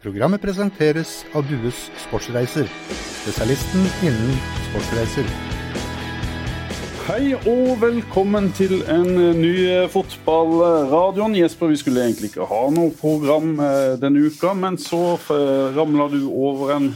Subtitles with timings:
[0.00, 2.64] Programmet presenteres av Dues Sportsreiser,
[3.20, 4.38] spesialisten innen
[4.70, 5.26] sportsreiser.
[7.04, 9.52] Hei og velkommen til en ny
[9.92, 11.36] fotballradioen.
[11.36, 16.08] Jesper, vi skulle egentlig ikke ha noe program eh, denne uka, men så eh, ramla
[16.14, 16.88] du over en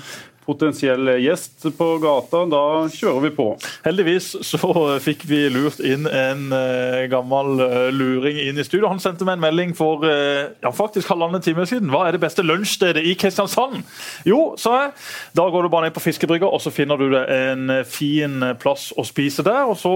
[0.46, 2.44] potensiell gjest på gata.
[2.50, 2.62] Da
[2.92, 3.46] kjører vi på.
[3.86, 4.72] Heldigvis så
[5.04, 8.88] fikk vi lurt inn en uh, gammel uh, luring inn i studio.
[8.92, 11.92] Han sendte meg en melding for uh, ja, faktisk halvannen time siden.
[11.92, 13.80] Hva er det beste lunsjstedet i Kristiansand?
[14.28, 14.92] Jo, sa jeg.
[15.36, 18.90] Da går du bare ned på fiskebrygga, og så finner du deg en fin plass
[18.96, 19.64] å spise der.
[19.68, 19.94] og så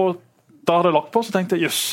[0.69, 1.83] da hadde jeg lagt på, så tenkte jeg jøss,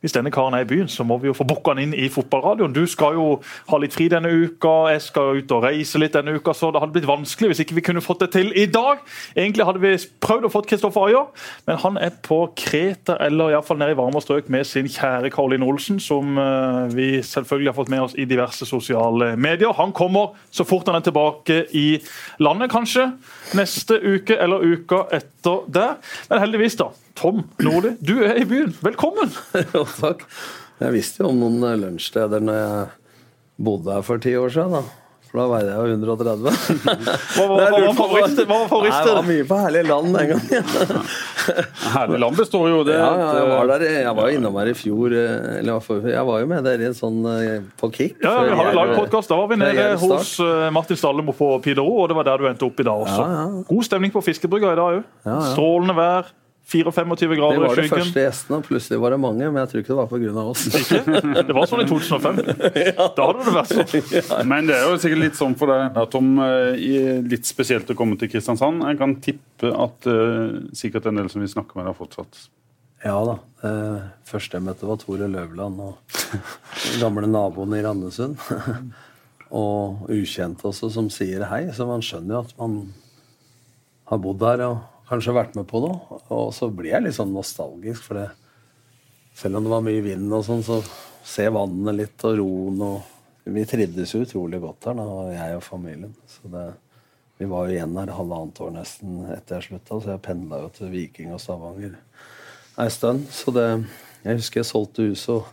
[0.00, 2.08] hvis denne karen er i byen, så må vi jo få booka han inn i
[2.12, 2.72] fotballradioen.
[2.72, 3.26] Du skal jo
[3.68, 6.80] ha litt fri denne uka, jeg skal ut og reise litt denne uka, så det
[6.80, 9.02] hadde blitt vanskelig hvis ikke vi kunne fått det til i dag.
[9.36, 9.92] Egentlig hadde vi
[10.24, 11.28] prøvd å få Kristoffer Ayer,
[11.68, 15.68] men han er på Kreta, eller iallfall nede i varmere strøk med sin kjære Karoline
[15.68, 19.76] Olsen, som uh, vi selvfølgelig har fått med oss i diverse sosiale medier.
[19.76, 21.86] Han kommer så fort han er tilbake i
[22.40, 23.10] landet, kanskje
[23.58, 25.96] neste uke eller uka etter der.
[26.30, 26.90] Men heldigvis, da.
[27.20, 28.70] Tom Nordli, du er i byen.
[28.80, 29.28] Velkommen!
[29.74, 30.24] jo, takk.
[30.80, 32.86] Jeg visste jo om noen lunsjsteder når jeg
[33.60, 34.78] bodde her for ti år siden.
[34.78, 35.00] da.
[35.28, 36.46] For da veide jeg jo 130.
[37.36, 38.46] Hva var favorittstedet?
[39.10, 40.72] Det var mye på Herlig land den gangen.
[41.94, 42.96] herlig land består jo det.
[42.96, 45.14] Ja, ja, jeg var der, jeg var jo innom her i fjor.
[45.20, 47.52] Eh, eller jeg var jo med dere i en sånn eh,
[47.84, 48.18] på Kick.
[48.24, 49.30] Ja, vi hadde lagd podkast.
[49.30, 52.50] Da var vi nede hos eh, Martin Stallemo på Pidero, og det var der du
[52.50, 53.22] endte opp i dag også.
[53.22, 53.64] Ja, ja.
[53.70, 55.08] God stemning på fiskebrygga i dag òg.
[55.52, 56.34] Strålende vær.
[56.70, 59.48] 24 grader Det var de første gjestene, og plutselig var det mange.
[59.48, 60.44] Men jeg tror ikke det var pga.
[60.44, 60.66] oss.
[60.70, 61.00] Ikke?
[61.48, 62.38] Det var sånn i 2005.
[63.16, 64.46] Da hadde det vært sånn.
[64.52, 66.30] Men det er jo sikkert litt sånn for deg, Tom.
[67.32, 68.86] Litt spesielt å komme til Kristiansand.
[68.86, 72.44] Jeg kan tippe at uh, sikkert en del som vi snakker med deg fortsatt.
[73.02, 73.36] Ja da.
[73.64, 78.38] Uh, første jeg møtte, var Tore Løvland og den gamle naboen i Randesund.
[79.64, 81.64] og ukjente også, som sier hei.
[81.74, 82.80] Så man skjønner jo at man
[84.10, 84.66] har bodd der.
[84.68, 86.20] og kanskje vært med på noe.
[86.32, 88.28] Og så blir jeg litt sånn nostalgisk, for det,
[89.36, 90.80] selv om det var mye vind og sånn, så
[91.26, 93.16] se vannet litt og roen og
[93.50, 96.10] Vi trivdes jo utrolig godt her, da, jeg og familien.
[96.28, 96.66] Så det,
[97.40, 100.68] vi var jo igjen her halvannet år nesten etter jeg slutta, så jeg pendla jo
[100.76, 101.94] til Viking og Stavanger
[102.80, 103.26] ei stund.
[103.30, 103.66] Så det
[104.20, 105.46] Jeg husker jeg solgte huset og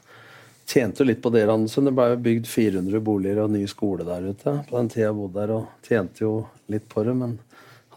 [0.68, 1.88] tjente jo litt på det, Andersen.
[1.88, 5.16] Det ble jo bygd 400 boliger og ny skole der ute på den tida jeg
[5.16, 6.32] bodde der, og tjente jo
[6.68, 7.38] litt på det, men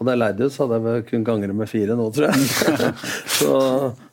[0.01, 2.91] hadde jeg leid ut, så hadde jeg vel kun gangre med fire nå, tror jeg.
[3.37, 3.53] så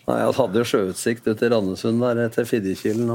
[0.04, 3.09] nei, Jeg hadde jo sjøutsikt ut til Randesund der til Fidjekilen.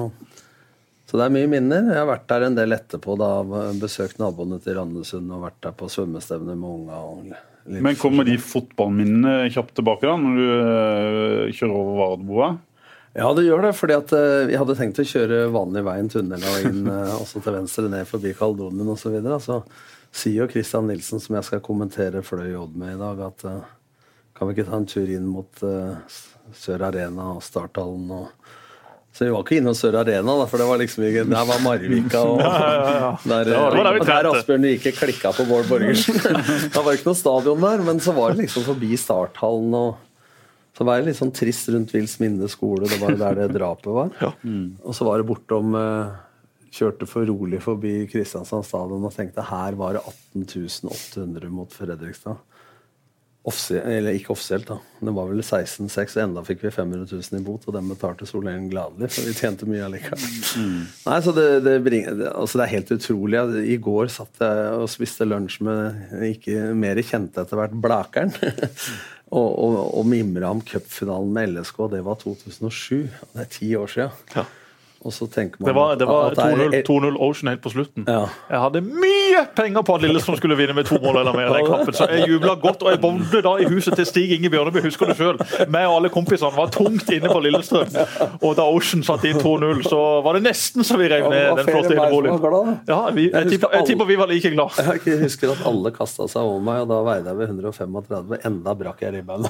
[1.05, 1.91] Så det er mye minner.
[1.93, 3.13] Jeg har vært der en del etterpå.
[3.21, 3.29] da,
[3.77, 7.41] Besøkt naboene til Randesund og vært der på svømmestevne med unga.
[7.85, 12.51] Men kommer de fotballminnene kjapt tilbake da, når du uh, kjører over Vardboa?
[13.13, 13.75] Ja, det gjør det.
[13.77, 14.11] fordi at
[14.49, 18.09] jeg hadde tenkt å kjøre vanlig vei, en tunnel og inn også til venstre ned
[18.09, 19.03] forbi Kaldonien osv.
[19.05, 19.61] Så, videre, så
[20.13, 23.71] sier jo Christian Nilsen, som jeg skal kommentere Fløy Odd med i dag, at uh,
[24.37, 25.97] kan vi ikke ta en tur inn mot uh,
[26.57, 28.51] Sør Arena og Starthallen og
[29.13, 31.59] så vi var ikke innom Sør Arena, da, for det var liksom ikke, der var
[31.61, 33.11] Marvika og ja, ja, ja.
[33.29, 36.17] Der, der, der Asbjørn Vike klikka på Bård Borgersen.
[36.73, 40.01] det var ikke noe stadion der, men så var det liksom forbi Starthallen og
[40.73, 43.91] så var det litt sånn trist rundt Vils Minde skole, det var der det drapet
[43.93, 44.09] var.
[44.41, 44.79] Mm.
[44.81, 46.15] Og så var det bortom uh,
[46.73, 50.03] kjørte for rolig forbi Kristiansand stadion og tenkte her var det
[50.39, 52.41] 18.800 mot Fredrikstad.
[53.43, 54.77] Offisielt, eller ikke offisielt, da.
[55.03, 57.65] Det var vel 16,6, og enda fikk vi 500 000 i bot.
[57.67, 60.29] Og den betalte Solén gladelig, for vi tjente mye allikevel.
[60.61, 60.77] Mm.
[61.09, 63.43] Nei, så det, det, bringer, det, altså det, er helt utrolig.
[63.67, 68.31] I går satt jeg og spiste lunsj med ikke mer kjente etter hvert Blakeren.
[69.41, 73.09] og, og, og mimra om cupfinalen med LSK, det var 2007.
[73.11, 74.27] Det er ti år siden.
[74.39, 74.47] Ja.
[75.03, 76.35] Og så tenker man Det var, det var
[76.87, 78.05] 2-0 Ocean helt på slutten.
[78.07, 78.25] Ja.
[78.49, 81.51] Jeg hadde mye penger på at Lillestrøm skulle vinne med to mål eller mer.
[81.53, 82.83] den kampen, Så jeg jubla godt.
[82.83, 85.41] Og jeg bodde da i huset til Stig Inge Bjørneby, husker du sjøl.
[85.73, 87.91] Meg og alle kompisene var tungt inne på Lillestrøm.
[88.41, 91.69] Og da Ocean satte inn 2-0, så var det nesten så vi rev ned den
[91.71, 92.79] flotte inneboligen.
[92.87, 94.79] Ja, vi, jeg, tipper, jeg tipper vi var like glad.
[95.03, 98.37] Jeg husker at alle kasta seg over meg, og da veide jeg ved 135.
[98.47, 99.49] Enda brakk jeg ribbeina.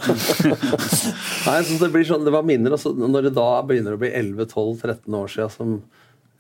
[1.48, 2.74] Nei, så det blir sånn, det var minner.
[2.76, 5.82] Altså, når det da begynner å bli 11-12-13 år siden siden som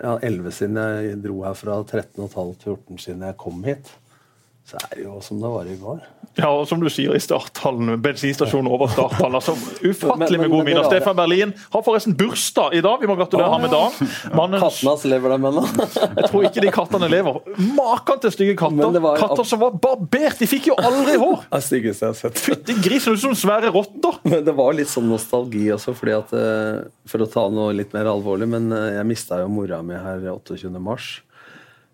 [0.01, 3.91] ja, 11 siden jeg dro her fra 13,5-14 siden jeg kom hit.
[4.73, 5.99] Så er det jo som det var i går.
[6.33, 9.35] Ja, og som du sier i starthallen, bensinstasjonen over starthallen.
[9.37, 9.53] altså
[9.89, 10.87] Ufattelig med gode minner.
[10.87, 13.03] Stefan Berlin har forresten bursdag i dag.
[13.03, 14.09] Vi må gratulere ham med dagen.
[14.33, 14.63] Mannens...
[14.63, 15.65] Kattene hans lever dem ennå.
[16.17, 17.37] jeg tror ikke de kattene lever.
[17.77, 18.97] Maken til stygge katter.
[19.21, 20.39] Katter som var barbert!
[20.41, 21.43] De fikk jo aldri hår!
[21.53, 22.41] Det styggeste jeg har sett.
[22.41, 24.17] Fytti grisen, ut som svære rotter!
[24.25, 26.81] Men det var litt sånn nostalgi også, fordi at eh,
[27.13, 30.25] For å ta noe litt mer alvorlig, men eh, jeg mista jo mora mi her
[30.33, 30.73] 28.
[30.81, 31.19] mars.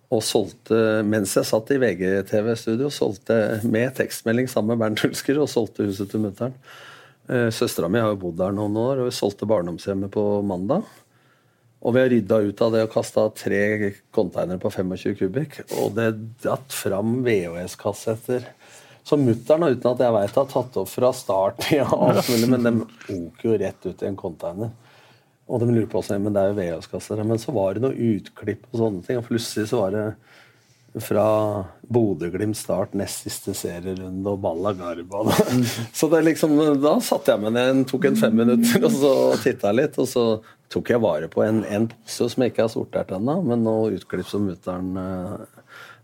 [0.09, 5.51] Og solgte, mens jeg satt i VGTV-studio, solgte med tekstmelding sammen med Bernt Hulsker og
[5.51, 6.56] solgte huset til mutter'n.
[7.29, 10.88] Eh, Søstera mi har jo bodd der noen år, og vi solgte barndomshjemmet på mandag.
[11.79, 13.61] Og vi har rydda ut av det og kasta tre
[14.11, 15.61] containere på 25 kubikk.
[15.79, 16.09] Og det
[16.44, 18.50] datt fram VHS-kassetter
[19.07, 21.69] som mutter'n, uten at jeg veit, har tatt opp fra start.
[21.79, 21.88] Ja,
[22.50, 22.73] men de
[23.15, 24.73] oker jo rett ut i en container.
[25.50, 27.24] Og de lurer på seg, men det er jo VHS-kasser.
[27.25, 29.18] Men så var det noe utklipp og sånne ting.
[29.18, 30.06] Og plutselig så var det
[31.00, 35.25] fra Bodø-Glimt start, nest siste serierunde og Balla Garba.
[35.98, 39.13] Så det liksom, da satte jeg meg ned, tok en fem minutter og så
[39.44, 40.00] titta litt.
[40.01, 40.25] Og så
[40.74, 43.94] tok jeg vare på en, en pose som jeg ikke har sortert ennå, men noe
[43.98, 45.58] utklipp som mutter'n uh,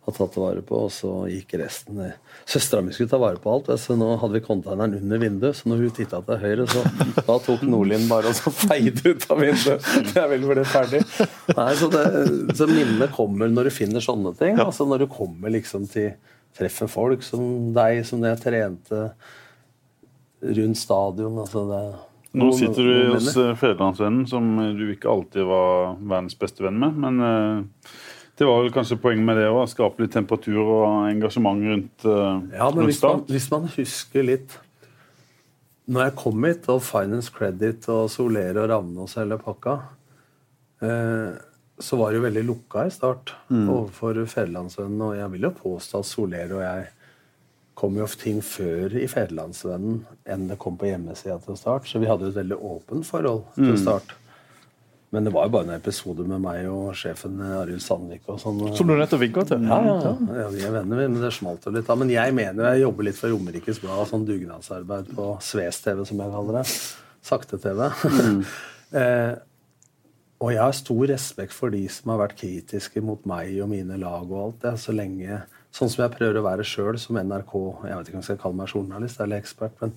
[0.05, 2.17] har tatt vare på, og så gikk resten ned.
[2.45, 5.57] Søstera mi skulle ta vare på alt, så nå hadde vi containeren under vinduet.
[5.57, 6.83] Så når hun titta til høyre, så
[7.29, 9.89] da tok Nordlien bare og så feide ut av vinduet.
[10.13, 11.01] Jeg vil bli ferdig.
[11.55, 12.05] Nei, Så, det,
[12.59, 14.61] så minnene kommer når du finner sånne ting.
[14.61, 16.13] Altså når du kommer liksom til
[16.55, 18.99] Treffer folk som deg, som jeg trente
[20.55, 21.41] rundt stadion.
[21.41, 21.81] altså det
[22.39, 27.01] Nå sitter du hos Fedrelandsvennen, som du ikke alltid var verdens beste venn med.
[27.03, 27.73] men...
[28.35, 32.07] Uh det var vel kanskje poenget med det å skape litt temperatur og engasjement rundt
[32.07, 34.57] uh, Ja, men hvis man, hvis man, husker litt
[35.87, 39.75] Når jeg kom hit, og Finance Credit og Solere og Ravnås hele pakka,
[40.81, 41.35] eh,
[41.77, 43.67] så var det jo veldig lukka i start mm.
[43.69, 45.03] overfor Federlandsvennen.
[45.05, 46.87] Og jeg vil jo påstå at Soler og jeg
[47.77, 51.85] kom jo ting før i Federlandsvennen enn det kom på hjemmesida til start.
[51.85, 53.83] Så vi hadde et veldig åpent forhold til mm.
[55.15, 58.25] Men det var jo bare en episode med meg og sjefen Arild Sandvik.
[58.27, 58.57] og sånn.
[58.75, 59.63] Som du nettopp vinka til?
[59.63, 61.85] Ja, ja, ja, vi er venner, men det smalt jo litt.
[61.87, 61.95] da.
[61.95, 66.33] Men jeg mener jeg jobber litt for Romerikes Blad, sånn dugnadsarbeid på Sves-TV, som jeg
[66.33, 66.63] kaller det.
[67.29, 67.79] Sakte-TV.
[68.11, 68.41] Mm.
[69.01, 69.31] eh,
[70.43, 73.95] og jeg har stor respekt for de som har vært kritiske mot meg og mine
[74.01, 75.45] lag og alt det, så lenge
[75.75, 77.53] Sånn som jeg prøver å være sjøl som NRK
[77.83, 79.95] Jeg vet ikke om jeg skal kalle meg journalist eller ekspert, men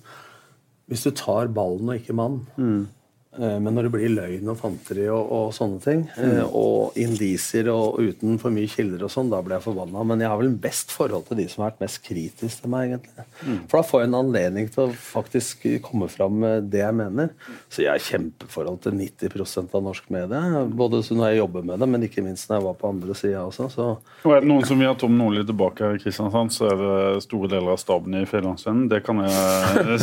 [0.91, 2.98] hvis du tar ballen og ikke mannen, mm Eh,
[3.39, 6.51] men når det blir løgn og fanteri og, og sånne ting, mm.
[6.55, 10.03] og indisier og uten for mye kilder og sånn, da blir jeg forbanna.
[10.07, 12.89] Men jeg har vel best forhold til de som har vært mest kritiske til meg,
[12.89, 13.25] egentlig.
[13.43, 13.61] Mm.
[13.69, 17.31] For da får jeg en anledning til å faktisk komme fram med det jeg mener.
[17.71, 20.63] Så jeg har kjempeforhold til 90 av norsk medie.
[20.79, 23.43] Både når jeg jobber med det, men ikke minst når jeg var på andre sida
[23.45, 23.69] også.
[23.73, 23.87] Så.
[24.25, 26.79] Og er det noen som vil ha Tom Nordli tilbake her i Kristiansand, så er
[26.81, 28.89] det store deler av staben i Fjellandsvennen.
[28.91, 29.99] Det kan jeg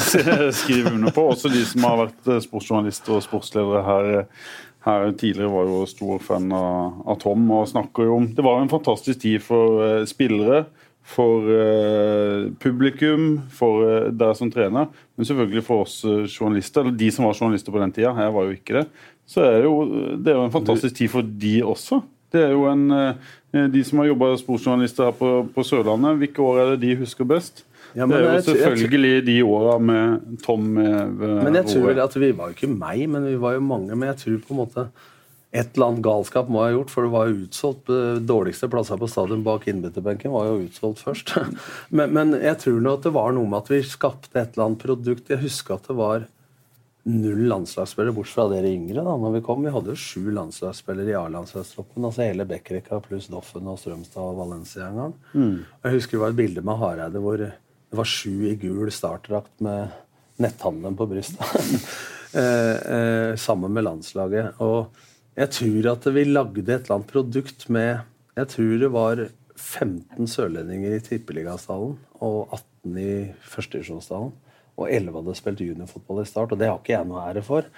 [0.62, 1.26] skrive under på.
[1.34, 4.08] Også de som har vært sportsjournalister og sportsledere her,
[4.86, 8.62] her tidligere var jo stor fan av, av, Tom og snakker jo om Det var
[8.62, 10.64] en fantastisk tid for uh, spillere,
[11.06, 17.10] for uh, publikum, for uh, deg som trener, men selvfølgelig for oss journalister, eller de
[17.14, 18.14] som var journalister på den tida.
[18.14, 18.86] Jeg var jo ikke det.
[19.26, 19.78] Så er det jo,
[20.22, 22.02] det er jo en fantastisk tid for de også.
[22.34, 22.90] Det er jo en,
[23.72, 27.26] De som har jobba sportsjournalister her på, på Sørlandet, hvilke år er det de husker
[27.26, 27.64] best?
[27.96, 32.28] Ja, det er jo selvfølgelig jeg, de åra med Tom Men jeg tror at vi
[32.36, 33.94] var jo ikke meg, men vi var jo mange.
[33.94, 34.88] Men jeg tror på en måte
[35.56, 37.90] et eller annet galskap må jeg ha gjort, for det var jo utsolgt.
[38.28, 41.36] Dårligste plasser på stadion bak innbytterbenken var jo utsolgt først.
[41.96, 44.66] Men, men, jeg tror nå at det var noe med at vi skapte et eller
[44.66, 45.30] annet produkt.
[45.32, 46.26] Jeg husker at det var
[47.06, 49.04] null landslagsspillere, bortsett fra dere yngre.
[49.06, 49.62] da, når Vi kom.
[49.62, 52.04] Vi hadde jo sju landslagsspillere i A-landslagstroppen.
[52.04, 55.14] altså Hele Bekkerekka pluss Doffen og Strømstad og Valencia en gang.
[55.32, 55.54] Mm.
[55.86, 57.46] Jeg husker det var et bilde med Hareide hvor
[57.90, 59.94] det var sju i gul startdrakt med
[60.42, 61.46] netthandelen på brystet.
[62.36, 64.60] eh, eh, sammen med landslaget.
[64.64, 64.92] Og
[65.36, 68.00] jeg tror at vi lagde et eller annet produkt med
[68.36, 69.20] Jeg tror det var
[69.56, 73.12] 15 sørlendinger i Tippeligastallen og 18 i
[73.48, 74.34] førstedivisjonsdalen.
[74.76, 77.70] Og 11 hadde spilt juniorfotball i start, og det har ikke jeg noe ære for.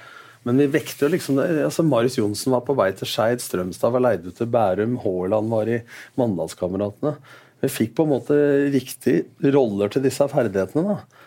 [0.46, 4.02] Men vi vekte jo liksom altså Marius Johnsen var på vei til Skeid, Strømstad var
[4.02, 5.78] leid ut til Bærum, Haaland var i
[6.18, 7.14] Mandalskameratene.
[7.62, 8.36] Vi fikk på en måte
[8.74, 10.94] riktig roller til disse ferdighetene.
[10.94, 11.24] da.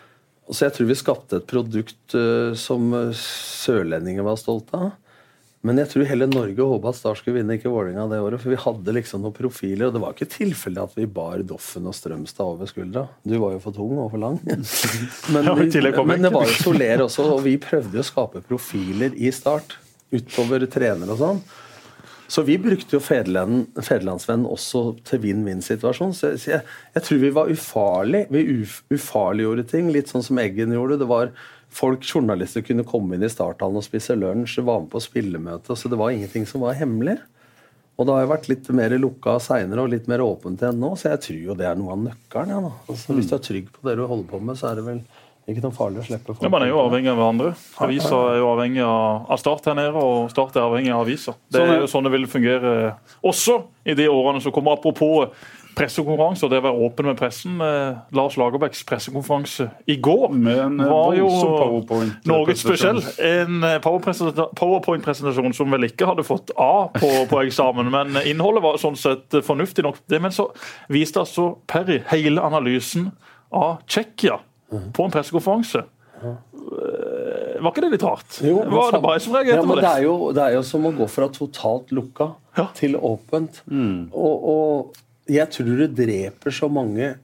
[0.52, 4.92] Så jeg tror vi skapte et produkt uh, som sørlendinger var stolte av.
[5.62, 8.42] Men jeg tror hele Norge håpa at Start skulle vinne, ikke Vålerenga det året.
[8.42, 11.86] For vi hadde liksom noen profiler, og det var ikke tilfelle at vi bar Doffen
[11.86, 13.04] og Strømstad over skuldra.
[13.22, 14.40] Du var jo for tung og for lang.
[15.32, 15.68] Men, vi,
[16.02, 19.78] men det var jo Soler også, og vi prøvde jo å skape profiler i Start.
[20.12, 21.38] Utover trenere og sånn.
[22.32, 26.14] Så vi brukte jo Federlandsvennen også til vinn-vinn-situasjon.
[26.16, 26.62] Så jeg,
[26.94, 28.30] jeg, tror vi var ufarlige.
[28.32, 31.02] Vi uf, ufarliggjorde ting, litt sånn som Eggen gjorde.
[31.02, 31.34] Det var
[31.72, 35.72] Folk, journalister, kunne komme inn i starthallen og spise lunsj, var med på spillemøte.
[35.72, 37.14] Så det var ingenting som var hemmelig.
[37.96, 40.90] Og det har jo vært litt mer lukka seinere og litt mer åpent enn nå,
[41.00, 42.52] så jeg tror jo det er noe av nøkkelen.
[42.52, 44.86] Ja, altså, hvis du er trygg på det du holder på med, så er det
[44.88, 45.00] vel
[45.50, 47.54] Ikke noe farlig å slippe Ja, Man er jo avhengig av hverandre.
[47.82, 51.34] Avisa er jo avhengig av, Start her nede, og Start er avhengig av aviser.
[51.50, 52.76] Det Sånn er jo sånn det vil fungere
[53.26, 53.58] også
[53.90, 54.78] i de årene som kommer.
[54.78, 55.32] Apropos
[55.74, 57.56] pressekonferanse og det å være åpen med pressen.
[57.64, 60.36] Eh, Lars Lagerbäcks pressekonferanse i går
[60.78, 61.30] var jo
[62.28, 62.56] noe.
[62.58, 63.00] Spesiell.
[63.24, 68.78] En eh, powerpoint-presentasjon som vel ikke hadde fått A på, på eksamen, men innholdet var
[68.82, 70.02] sånn sett fornuftig nok.
[70.06, 70.50] Det, men så
[70.92, 73.10] viste altså Perry hele analysen
[73.52, 74.38] av Tsjekkia
[74.92, 75.84] på en pressekonferanse.
[76.22, 78.38] Eh, Var ikke det litt rart?
[78.42, 79.84] Jo, var det bare som reagerte ja, på men det?
[79.86, 79.92] det?
[79.98, 82.66] Er jo, det er jo som å gå fra totalt lukka Ja.
[82.76, 83.62] til åpent.
[83.70, 84.96] Og, og
[85.30, 87.14] jeg tror det dreper så mange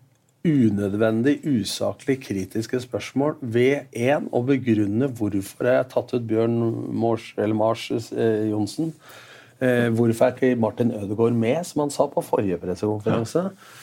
[0.49, 6.55] unødvendig, usaklig kritiske spørsmål ved én å begrunne hvorfor jeg har tatt ut Bjørn
[6.95, 8.95] Mors, eller Mars eh, Johnsen.
[9.59, 13.49] Eh, hvorfor er ikke Martin Ødegaard med, som han sa på forrige pressekonferanse?
[13.51, 13.75] Eh,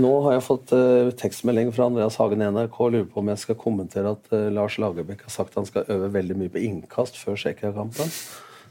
[0.00, 3.28] nå har jeg fått eh, tekstmelding fra Andreas Hagen i NRK og lurer på om
[3.28, 6.62] jeg skal kommentere at eh, Lars Lagerbäck har sagt han skal øve veldig mye på
[6.64, 8.08] innkast før Tsjekkia-kampen.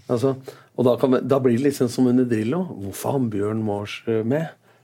[0.10, 0.34] Altså,
[0.74, 2.64] og da, kan, da blir det liksom som under Drillo.
[2.88, 4.24] Hvorfor har Bjørn Mors eh,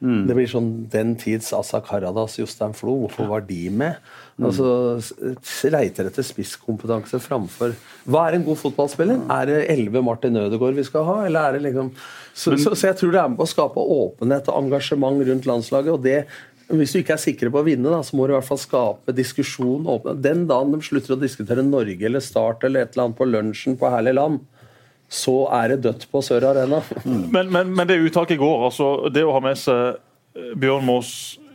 [0.04, 0.28] med?
[0.28, 2.98] Det blir sånn den tids Asa Karadas, Jostein Flo.
[3.06, 3.96] Hvorfor var de med?
[4.44, 4.68] Altså,
[5.00, 7.76] s- Leiter etter spisskompetanse framfor
[8.10, 9.20] Hva er en god fotballspiller?
[9.32, 11.92] Er det 11 Martin Ødegaard vi skal ha, eller er det liksom
[12.34, 15.46] så, så, så jeg tror det er med på å skape åpenhet og engasjement rundt
[15.46, 15.94] landslaget.
[15.94, 16.26] og det
[16.74, 18.58] hvis du ikke er sikre på å vinne, da, så må du i hvert fall
[18.58, 19.84] skape diskusjon.
[19.86, 20.14] åpne.
[20.24, 23.76] Den dagen de slutter å diskutere Norge eller Start eller et eller annet på lunsjen
[23.78, 24.40] på Herlig land,
[25.14, 26.82] så er det dødt på Sør Arena.
[27.36, 30.86] Men, men, men det uttaket i går, altså det å ha med seg eh, Bjørn
[30.88, 31.14] Maas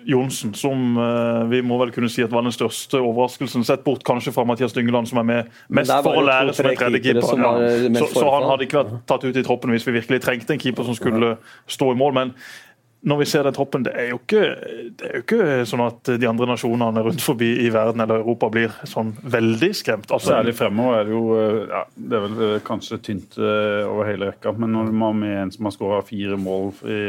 [0.08, 4.04] Johnsen, som eh, vi må vel kunne si at var den største overraskelsen, sett bort
[4.08, 7.20] kanskje fra Mathias Dyngeland, som er med mest for å lære som en tredje keepere
[7.20, 7.28] keeper.
[7.28, 7.90] som var Ja.
[8.00, 10.62] Så, så han hadde ikke vært tatt ut i troppen hvis vi virkelig trengte en
[10.62, 11.34] keeper som skulle
[11.68, 12.16] stå i mål.
[12.16, 12.32] men
[13.00, 14.42] når vi ser den troppen, det er, jo ikke,
[14.98, 18.48] det er jo ikke sånn at de andre nasjonene rundt forbi i verden eller Europa
[18.50, 20.10] blir sånn veldig skremt.
[20.10, 21.22] Altså, Særlig fremover er det jo
[21.70, 25.36] ja, Det er vel kanskje tynt eh, over hele rekka, men når man har med
[25.44, 27.02] en som har skåra fire mål i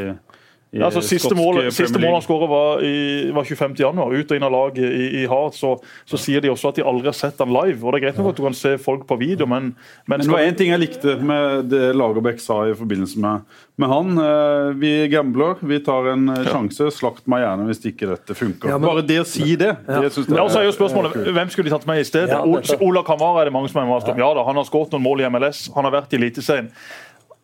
[0.71, 3.73] Ja, altså Siste mål, siste mål han skåret var, i- var 25.
[3.79, 5.55] januar, ut og inn av laget i, i Hart.
[5.57, 5.71] Så,
[6.05, 7.81] så sier de også at de aldri har sett han live.
[7.81, 9.71] og Det er greit nok at du kan se folk på video, men,
[10.05, 13.41] men Men det var én ting jeg likte med det Lagerbäck sa i forbindelse med,
[13.81, 14.13] med han.
[14.21, 16.45] Eh, Vi gambler, vi tar en ja.
[16.53, 16.91] sjanse.
[16.93, 18.69] Slakt meg gjerne hvis ikke dette funker.
[18.69, 19.99] Ja, men- Bare det å si det, det
[20.29, 22.29] Ja, og så er jo spørsmålet, Hvem skulle de tatt med i stedet?
[22.29, 24.17] Ja, Ola Kamara er det mange som har mast om.
[24.21, 26.69] Ja da, han har skåret noen mål i MLS, han har vært i Eliteserien.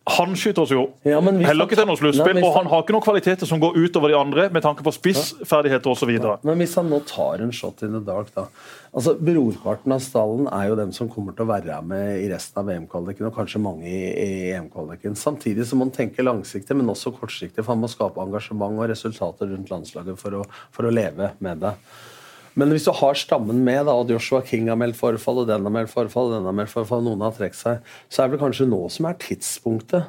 [0.05, 3.05] Han skyter oss jo Ja, heller ikke til noe sluttspill, og han har ikke noen
[3.05, 6.11] kvaliteter som går utover de andre med tanke på spissferdigheter osv.
[6.45, 8.45] Men hvis han nå tar en shot in the dark, da
[8.95, 12.61] altså Brorparten av stallen er jo dem som kommer til å være med i resten
[12.61, 15.17] av VM-kvaliken, og kanskje mange i, i EM-kvaliken.
[15.19, 18.91] Samtidig så må han tenke langsiktig, men også kortsiktig, for han må skape engasjement og
[18.93, 20.45] resultater rundt landslaget for å,
[20.75, 21.73] for å leve med det.
[22.55, 25.65] Men hvis du har stammen med, da, og Joshua King har meldt forfall, og den
[25.67, 28.39] har meldt forfall, og den har meldt forfall, noen har trukket seg, så er det
[28.39, 30.05] kanskje nå som er tidspunktet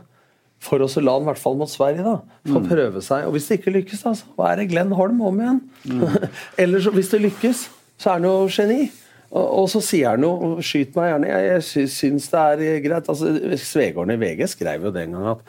[0.67, 2.15] for oss å la han i hvert fall mot Sverige da,
[2.49, 3.27] få prøve seg.
[3.29, 5.59] Og hvis det ikke lykkes, da, så er det Glenn Holm om igjen.
[6.63, 7.67] Eller så, hvis det lykkes,
[8.01, 8.87] så er han jo geni.
[9.27, 11.29] Og, og så sier han jo 'skyt meg gjerne'.
[11.33, 13.09] Jeg, jeg sy- syns det er greit.
[13.11, 15.43] Altså, Svegården i VG skrev jo den gang at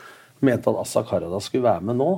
[0.44, 2.10] mente at Assa Karadas skulle være med nå.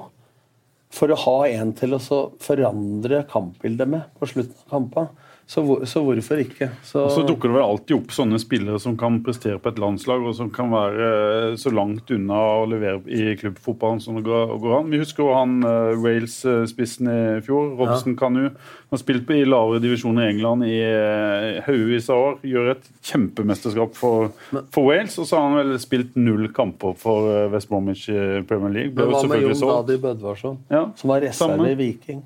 [0.91, 5.11] For å ha en til å så forandre kampbildet med på slutten av kampen.
[5.51, 6.69] Så, hvor, så hvorfor ikke?
[6.87, 9.81] Så, Og så dukker det vel alltid opp sånne spillere som kan prestere på et
[9.83, 14.23] landslag, og som kan være eh, så langt unna å levere i klubbfotballen som det
[14.29, 14.93] går, går an.
[14.95, 18.45] Vi husker jo han eh, Wales-spissen i fjor, Robson Kanu.
[18.91, 22.33] Han har spilt i lavere divisjoner i England i eh, haugevis av år.
[22.51, 24.33] Gjør et kjempemesterskap for,
[24.75, 25.15] for Wales.
[25.23, 28.97] Og så har han vel spilt null kamper for eh, West Bromwich i Premier League.
[28.97, 29.63] Ble Men hva med Jon.
[29.63, 32.25] Dadi Bødvarsson, Ja, som var reserve i Viking?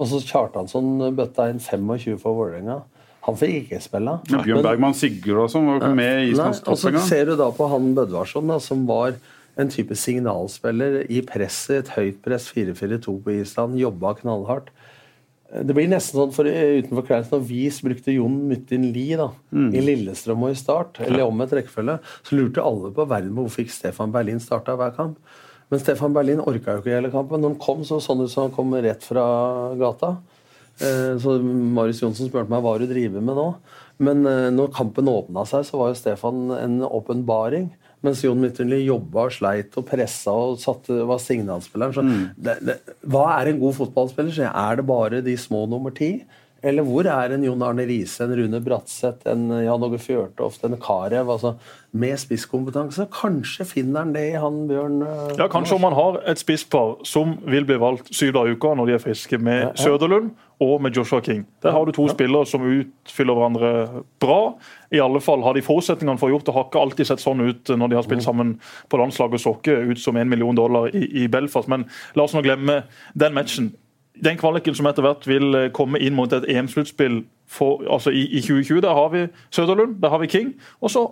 [0.00, 2.80] Og så Kjartansson bøtta inn 25 for Vålerenga.
[3.26, 4.16] Han fikk ikke spille.
[4.30, 7.36] Men Bjørn Bergman Sigurdasson var jo ikke med i Nei, Islands og så ser du
[7.36, 9.18] da på han Bødvarsson, da, som var
[9.60, 14.72] en type signalspiller i presset, et høyt press, 4-4-2 på Island, jobba knallhardt.
[15.64, 19.30] Det blir nesten sånn, for utenfor Cranston Når vi brukte Jon Myttin Lie da,
[19.72, 23.44] i Lillestrøm og i Start, eller om et rekkefølge, så lurte alle på verden på
[23.46, 25.16] hvorfor ikke Stefan Berlin starta hver kamp.
[25.70, 27.40] Men Stefan Berlin orka jo ikke hele kampen.
[27.42, 29.24] Når han kom, så sånn ut som han kom rett fra
[29.80, 30.16] gata.
[30.78, 33.48] Eh, Så Marius Johnsen spurte meg hva du driver med nå.
[33.98, 37.70] Men eh, når kampen åpna seg, så var jo Stefan en åpenbaring.
[38.04, 41.94] Mens Jon Mytterli jobba og sleit og pressa og satte, var signalspilleren.
[41.96, 42.04] Så
[42.36, 42.76] det, det,
[43.08, 44.50] hva er en god fotballspiller?
[44.50, 46.10] Er det bare de små nummer ti?
[46.66, 50.78] Eller hvor er en Jon Arne Riise, en Rune Bratseth, en Jan Åge Fjørtoft, en
[50.82, 51.30] Carew?
[51.32, 51.54] Altså,
[51.96, 53.06] med spisskompetanse.
[53.14, 56.98] Kanskje finner han det i han Bjørn uh, Ja, Kanskje om han har et spisspar
[57.08, 59.76] som vil bli valgt syv dager i uka når de er friske, med ja, ja.
[59.80, 61.44] Søderlund og med Joshua King.
[61.62, 62.14] Der har du to ja.
[62.14, 64.40] spillere som utfyller hverandre bra.
[64.92, 66.54] I alle fall har de forutsetningene for å gjort det.
[66.56, 68.28] Har ikke alltid sett sånn ut når de har spilt mm.
[68.28, 68.54] sammen
[68.88, 71.68] på landslaget og Sokke, ut som en million dollar i, i Belfast.
[71.68, 71.84] Men
[72.16, 72.82] la oss nå glemme
[73.14, 73.74] den matchen
[74.24, 77.24] den kvaliken som etter hvert vil eh, komme inn mot et EM-sluttspill
[77.62, 80.54] altså i, i, 2020, der har vi Søderlund, der har vi King.
[80.80, 81.06] Og så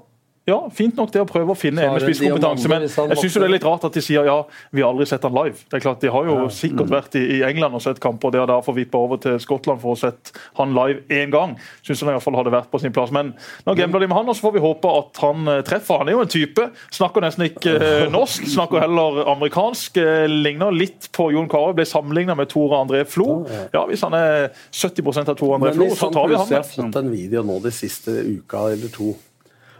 [0.44, 3.46] ja, fint nok det å prøve å finne en med spisskompetanse, men jeg syns det
[3.46, 4.36] er litt rart at de sier ja,
[4.76, 5.56] vi har aldri sett han live.
[5.72, 6.48] Det er klart, De har jo ja.
[6.52, 9.96] sikkert vært i, i, England og sett kamper, har derfor vippa over til Skottland for
[9.96, 11.56] å sett han live én gang.
[11.80, 13.14] Syns han iallfall hadde vært på sin plass.
[13.14, 13.32] Men
[13.64, 16.04] nå gambler de med han, og så får vi håpe at han uh, treffer.
[16.04, 16.68] Han er jo en type.
[16.92, 19.96] Snakker nesten ikke uh, norsk, snakker heller amerikansk.
[19.96, 23.46] Uh, ligner litt på Jon Carew, ble sammenligna med Tore André Flo.
[23.72, 26.50] Ja, Hvis han er 70 av Tore André Flo, så tar vi han.
[26.50, 29.14] Men hvis han plutselig har fått en video nå de siste uka eller to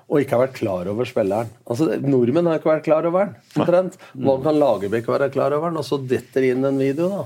[0.08, 1.52] og ikke har vært klar over spilleren.
[1.70, 3.38] Altså, Nordmenn har ikke vært klar over den.
[3.56, 3.96] omtrent.
[4.14, 7.08] Nå kan Lagerbäck være klar over den, og så detter inn en video.
[7.08, 7.24] da.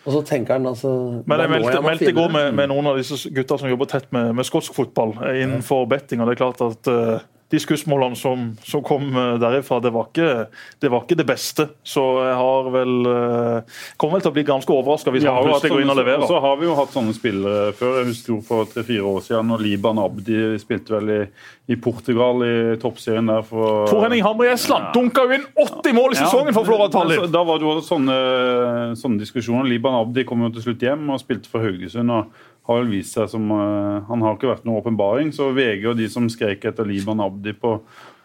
[0.00, 0.90] Og så tenker han altså
[1.28, 4.06] Men jeg meldte, meldte i går med, med, noen av disse gutta som jobber tett
[4.16, 7.20] med, med skotsk fotball innenfor betting, og det er klart at uh,
[7.50, 10.46] de skussmålene som, som, kom eh, derifra, det var, ikke,
[10.78, 11.66] det var, ikke, det beste.
[11.82, 15.72] Så jeg har vel eh, kommer vel til å bli ganske overraska hvis han plutselig
[15.74, 16.26] går inn og leverer.
[16.30, 18.00] Så har vi jo hatt sånne spillere før.
[18.00, 21.20] Jeg husker for tre-fire år siden når Liban Abdi spilte vel i,
[21.74, 24.92] i Portugal i toppserien der for Tor Henning Hamre i Estland ja.
[24.94, 27.26] dunka jo inn 80 mål i sesongen ja, for Flora Tallinn!
[27.34, 28.20] Da var det jo sånne,
[28.98, 29.66] sånne diskusjoner.
[29.70, 32.14] Liban Abdi kom jo til slutt hjem og spilte for Haugesund.
[32.14, 35.34] og har vel vist seg som uh, Han har ikke vært noen åpenbaring.
[35.34, 37.76] Så VG og de som skrek etter Liban Abdi på,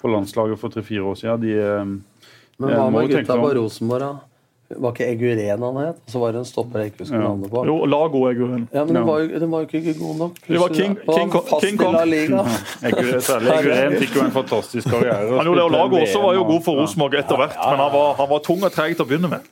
[0.01, 4.35] på landslaget for tre-fire år siden, de uh, Men hva med gutta på Rosenborg, da?
[4.65, 5.98] Var ikke Eguren han het?
[6.10, 7.27] Så var det en stopper jeg ikke husker ja.
[7.27, 7.62] navnet på.
[7.69, 8.63] Jo, Lago Eguren.
[8.74, 10.39] Ja, men den var, jo, den var jo ikke god nok.
[10.48, 11.98] Det var King, King, King, King Kong.
[12.01, 15.29] Eguren fikk jo en fantastisk karriere.
[15.38, 17.93] Han gjorde det, og Lago også var jo god for Rosenborg etter hvert, men han
[17.93, 19.45] var, han var, tung og treg til å begynne med.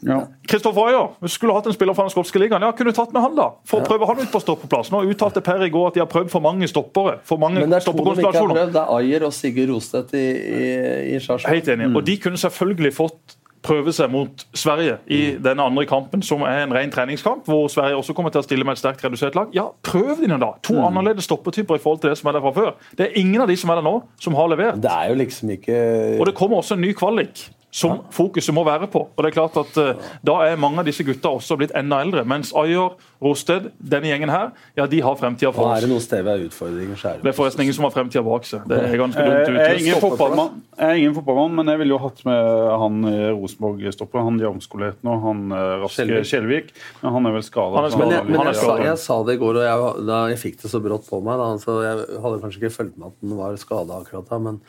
[0.49, 1.03] Kristoffer ja.
[1.03, 2.65] Ayer, vi skulle hatt en spiller fra den skotske ligaen.
[2.65, 3.47] Ja, kunne tatt med han, da.
[3.69, 4.89] For å prøve han ut på stoppeplass.
[4.93, 7.19] Nå uttalte Per i går at de har prøvd for mange stoppere.
[7.29, 8.73] For mange men det er to de ikke har prøvd.
[8.73, 10.67] Det er Ayer og Sigurd Rostedt i, i,
[11.13, 11.53] i Sarpsborg.
[11.53, 11.93] Helt enig.
[11.93, 15.41] Og de kunne selvfølgelig fått prøve seg mot Sverige i mm.
[15.45, 18.67] denne andre kampen, som er en ren treningskamp, hvor Sverige også kommer til å stille
[18.67, 19.53] med et sterkt redusert lag.
[19.55, 20.53] Ja, prøv dine da!
[20.67, 20.85] To mm.
[20.89, 22.71] annerledes stoppetyper i forhold til det som er der fra før.
[22.99, 24.81] Det er ingen av de som er der nå, som har levert.
[24.83, 25.81] Det er jo liksom ikke...
[26.19, 29.01] Og det kommer også en ny kvalik som fokuset må være på.
[29.09, 32.03] Og det er klart at uh, Da er mange av disse gutta også blitt enda
[32.05, 32.21] eldre.
[32.29, 35.79] Mens Ayer, Rosted, denne gjengen her, ja, de har fremtida for oss.
[35.79, 38.23] Er det noen steder vi har utfordringer, er det er forresten ingen som har fremtida
[38.25, 38.67] bak seg.
[38.69, 39.57] Det er ganske dumt ut.
[39.57, 42.41] Jeg er ingen fotballmann, jeg er ingen fotballmann, men jeg ville jo hatt med
[42.83, 43.09] han
[43.39, 44.25] Rosenborg-stopper.
[44.27, 46.71] Han de omskolert nå, han eh, Raske Skjelvik.
[47.01, 47.83] Men han er vel skada.
[47.83, 50.63] Men, jeg, men jeg, sa, jeg, sa, det i går, og jeg, da jeg fikk
[50.63, 51.41] det så brått på meg.
[51.41, 54.41] Da, så jeg hadde kanskje ikke fulgt med at han var skada akkurat da.
[54.51, 54.59] men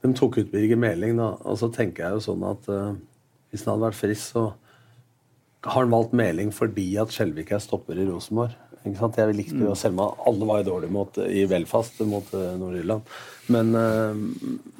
[0.00, 1.34] de tok ut Birger Meling, da.
[1.44, 2.94] Og så tenker jeg jo sånn at uh,
[3.50, 4.44] hvis han hadde vært frisk, så
[5.66, 8.56] har han valgt Meling fordi at Skjelvik er stopper i Rosenborg.
[8.80, 9.18] Ikke sant?
[9.20, 9.76] Jeg likte jo, mm.
[9.76, 13.04] Selv om alle var jo dårlige mot, i Belfast mot uh, Nord-Irland.
[13.50, 14.16] Men, uh,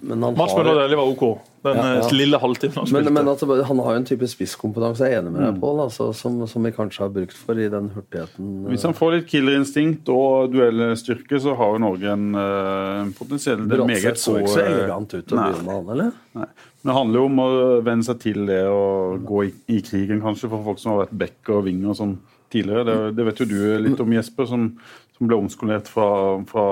[0.06, 1.24] men han Mats har Møller var OK.
[1.60, 2.04] Den ja, ja.
[2.16, 3.10] lille halvtimen han spilte.
[3.10, 5.60] Men, men altså, han har jo en type spisskompetanse, jeg er enig med deg, mm.
[5.60, 8.54] Pål, altså, som, som, vi kanskje har brukt for i den hurtigheten.
[8.70, 14.18] Hvis han får litt killerinstinkt og duellstyrke, så har jo Norge en en potensiell meget
[14.18, 16.10] så ikke så elegant ut å begynne med han, eller?
[16.38, 16.48] Nei.
[16.80, 17.48] Men det handler jo om å
[17.84, 21.16] venne seg til det og gå i, i, krigen, kanskje, for folk som har vært
[21.24, 22.16] back og wing og sånn
[22.52, 22.86] tidligere.
[22.88, 24.68] Det, det, vet jo du litt om, Jesper, som,
[25.16, 26.08] som ble omskolert fra,
[26.48, 26.66] fra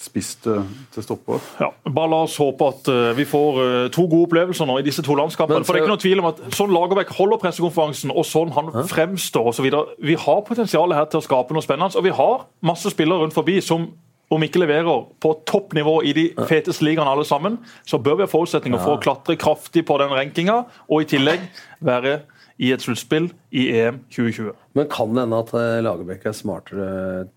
[0.00, 1.40] spiss til, til stopper.
[1.60, 4.84] Ja, bare la oss håpe at uh, vi får uh, to gode opplevelser nå i
[4.86, 5.64] disse to landskampene.
[5.66, 8.72] For det er ikke noe tvil om at Sånn Lagerbäck holder pressekonferansen, og sånn han
[8.74, 8.86] Hæ?
[8.90, 9.68] fremstår osv.
[9.70, 13.26] Så vi har potensial her til å skape noe spennende, og vi har masse spillere
[13.26, 13.90] rundt forbi som
[14.30, 18.30] om ikke leverer på toppnivå i de feteste ligaene alle sammen, så bør vi ha
[18.30, 21.48] forutsetninger for å klatre kraftig på den rankinga, og i tillegg
[21.82, 22.20] være
[22.60, 24.52] i et sluttspill i EM 2020.
[24.76, 26.88] Men kan det hende at eh, Lagerbäck er smartere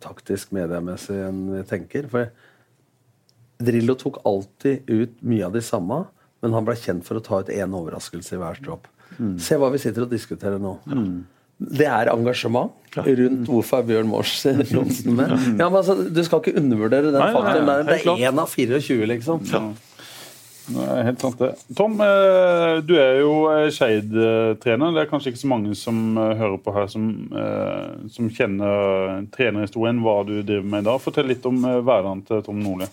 [0.03, 2.09] taktisk mediemessig enn vi tenker?
[2.11, 2.27] For
[3.63, 6.03] Drillo tok alltid ut mye av de samme,
[6.43, 8.89] men han ble kjent for å ta ut én overraskelse i hver stropp.
[9.17, 9.37] Mm.
[9.41, 10.77] Se hva vi sitter og diskuterer nå.
[10.89, 11.23] Mm
[11.63, 14.35] det er engasjement rundt hvorfor er Bjørn Mors
[14.73, 15.33] Johnsen med.
[15.59, 17.87] Ja, men altså, Du skal ikke undervurdere den faktoren.
[17.87, 19.43] Det er én av 24, liksom.
[19.51, 19.63] Ja.
[21.03, 21.49] Helt sant, det.
[21.75, 24.93] Tom, eh, du er jo eh, Skeid-trener.
[24.95, 27.09] Det er kanskje ikke så mange som eh, hører på her, som,
[28.13, 31.01] som kjenner trenerhistorien, hva du driver med i dag.
[31.03, 32.87] Fortell litt om hverdagen til Tom Nordli.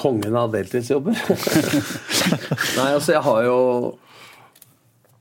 [0.00, 1.12] Kongen av deltidsjobber.
[2.78, 3.56] Nei, altså, jeg har jo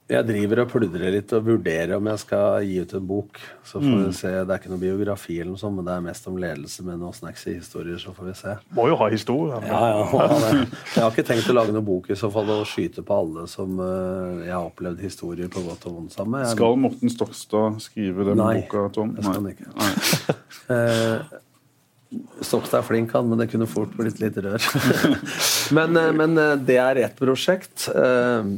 [0.09, 3.41] Jeg driver og pludrer litt og vurderer om jeg skal gi ut en bok.
[3.67, 6.05] Så får vi se, Det er ikke noe biografi, eller noe sånt, men det er
[6.07, 7.99] mest om ledelse med noen snacksy historier.
[8.01, 8.55] Så får vi se.
[8.77, 9.59] Må jo ha historie.
[9.67, 10.23] Ja, ja.
[10.95, 13.45] Jeg har ikke tenkt å lage noen bok i så fall og skyte på alle
[13.51, 16.47] som uh, jeg har opplevd historier på godt og vondt sammen med.
[16.55, 19.13] Skal Morten Stokstad skrive den Nei, boka, Tom?
[19.13, 20.37] Nei, det skal han ikke.
[20.69, 21.39] Eh,
[22.41, 24.63] Stokstad er flink, han, men det kunne fort blitt litt rør.
[25.77, 27.85] men, eh, men eh, det er ett prosjekt.
[27.93, 28.55] Eh,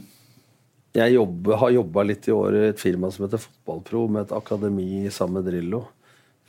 [0.95, 4.33] Jeg jobber, har jobba litt i år i et firma som heter Fotballpro, med et
[4.35, 5.85] akademi sammen med Drillo.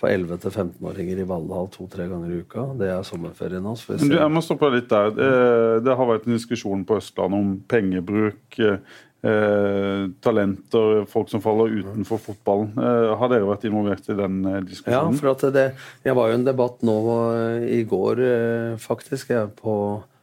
[0.02, 2.64] For 11- til 15-åringer i Valhall to-tre ganger i uka.
[2.78, 3.84] Det er sommerferien hans.
[3.86, 5.12] jeg må stoppe litt der.
[5.78, 8.58] Det har vært en diskusjon på Østlandet om pengebruk,
[9.22, 12.72] eh, talenter, folk som faller utenfor fotballen.
[12.76, 15.14] Eh, Har dere vært involvert i den diskusjonen?
[15.14, 15.66] Ja, for at det,
[16.06, 19.76] jeg var jo en debatt nå eh, i går, eh, faktisk, jeg, på,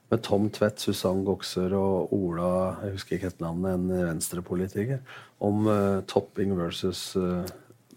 [0.09, 2.51] med Tom Tvedt, Susann Gokser og Ola
[2.83, 5.01] jeg husker ikke helt navnet, en venstrepolitiker,
[5.45, 7.49] om eh, topping versus eh,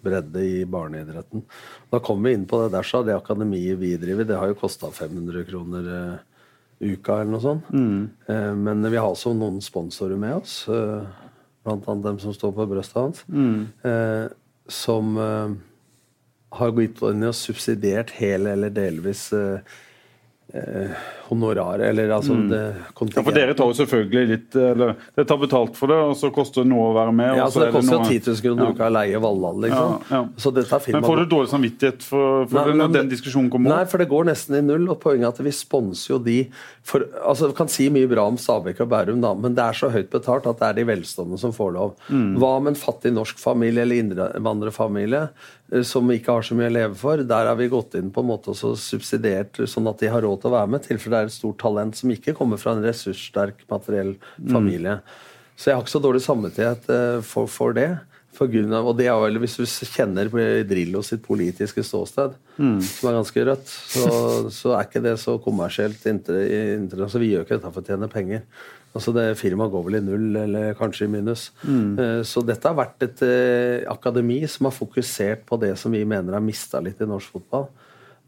[0.02, 1.44] bredde i barneidretten.
[1.92, 4.58] Da kom vi inn på det der, så det akademiet vi driver, det har jo
[4.58, 6.20] kosta 500 kroner eh,
[6.82, 7.68] uka eller noe sånt.
[7.72, 8.58] Mm.
[8.58, 11.04] men vi har også noen sponsorer med oss, eh,
[11.62, 14.32] blant annet dem som står på brøstet hans, mm.
[14.66, 15.54] som eh,
[16.58, 19.30] har gått inn og subsidiert hele eller delvis
[20.54, 20.90] eh, eh,
[21.30, 22.60] honoraret, eller altså det
[23.16, 26.28] Ja, for dere tar jo selvfølgelig litt eller, Dere tar betalt for det, og så
[26.34, 27.36] koster det noe å være med.
[27.38, 28.70] Ja, og så Det er koster jo 10 000 kroner Ja.
[28.76, 29.60] uka å leie Valhall.
[29.64, 29.94] Liksom.
[30.10, 30.22] Ja, ja.
[30.36, 33.08] Så dette er Men får du dårlig samvittighet for, for Nei, det når men- den
[33.08, 34.90] diskusjonen kommer Nei, for det går nesten i null.
[34.90, 36.38] Og poenget er at vi sponser jo de
[36.82, 39.72] for, altså vi kan si mye bra om Stabæk og Bærum, da, men det er
[39.72, 41.94] så høyt betalt at det er de velstående som får lov.
[42.10, 42.36] Mm.
[42.36, 45.30] Hva med en fattig norsk familie eller innvandrerfamilie eh,
[45.88, 47.22] som ikke har så mye å leve for?
[47.24, 50.42] Der har vi gått inn på en måte også subsidiert sånn at de har råd
[50.42, 52.76] til å være med, I tilfelle det er et stort talent som ikke kommer fra
[52.76, 54.14] en ressurssterk materiell
[54.52, 54.98] familie.
[55.56, 57.90] Så jeg har ikke så dårlig samvittighet eh, for, for det.
[58.32, 60.30] For grunn av, og det er vel, Hvis du kjenner
[60.64, 64.06] Drillo sitt politiske ståsted, som er ganske rødt, så,
[64.48, 66.40] så er ikke det så kommersielt Inter,
[66.78, 68.46] inter, så Vi gjør ikke dette for å tjene penger.
[68.94, 71.46] Altså det Firmaet går vel i null, eller kanskje i minus.
[71.64, 72.22] Mm.
[72.28, 76.34] Så dette har vært et eh, akademi som har fokusert på det som vi mener
[76.36, 77.68] har mista litt i norsk fotball,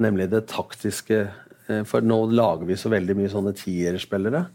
[0.01, 1.19] nemlig det taktiske.
[1.69, 4.47] Eh, For nå lager vi så veldig mye sånne tierspillere,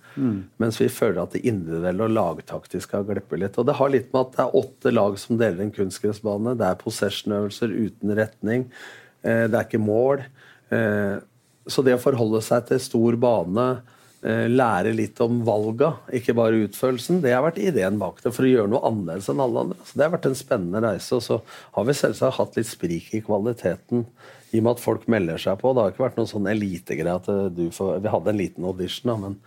[0.62, 3.58] mens vi føler at det individuelle og lagtaktiske har glippet litt.
[3.62, 6.58] Og det har litt med at det er åtte lag som deler en kunstgressbane.
[6.58, 8.66] Det er possession-øvelser uten retning.
[9.24, 10.26] eh, Det er ikke mål.
[10.72, 11.20] Eh,
[11.70, 16.66] Så det å forholde seg til stor bane, eh, lære litt om valga, ikke bare
[16.66, 18.34] utførelsen, det har vært ideen bak det.
[18.36, 19.78] For å gjøre noe annerledes enn alle andre.
[19.88, 21.16] Så det har vært en spennende reise.
[21.16, 21.38] Og så
[21.78, 24.04] har vi selvsagt hatt litt sprik i kvaliteten.
[24.52, 25.72] I og med at folk melder seg på.
[25.72, 28.68] Det har ikke vært noen sånn elitegreie at eh, du får Vi hadde en liten
[28.68, 29.40] audition, da, men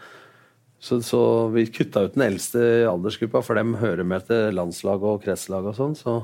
[0.83, 1.21] så, så
[1.55, 5.77] vi kutta ut den eldste aldersgruppa, for dem hører med til landslag og kretslag og
[5.79, 5.95] sånn.
[5.99, 6.17] Så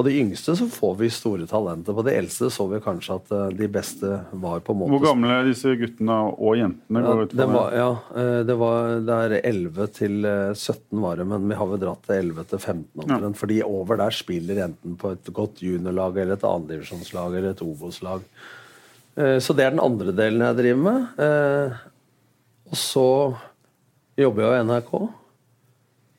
[0.00, 1.92] på de yngste så får vi store talenter.
[1.92, 5.02] På de eldste så vi kanskje at eh, de beste var på en måte Hvor
[5.04, 7.02] gamle er disse guttene og jentene?
[7.04, 7.88] ja, det var, ja,
[8.22, 11.82] eh, det var det er 11 til eh, 17 var det, men vi har vel
[11.82, 13.40] dratt til 11 til 15 omtrent.
[13.42, 18.24] Fordi over der spiller enten på et godt juniorlag eller et andredivisjonslag eller et Obos-lag.
[19.20, 21.22] Eh, Så det er den andre delen jeg driver med.
[21.28, 21.78] Eh,
[22.70, 23.06] Og så
[24.16, 24.90] jobber jeg i NRK.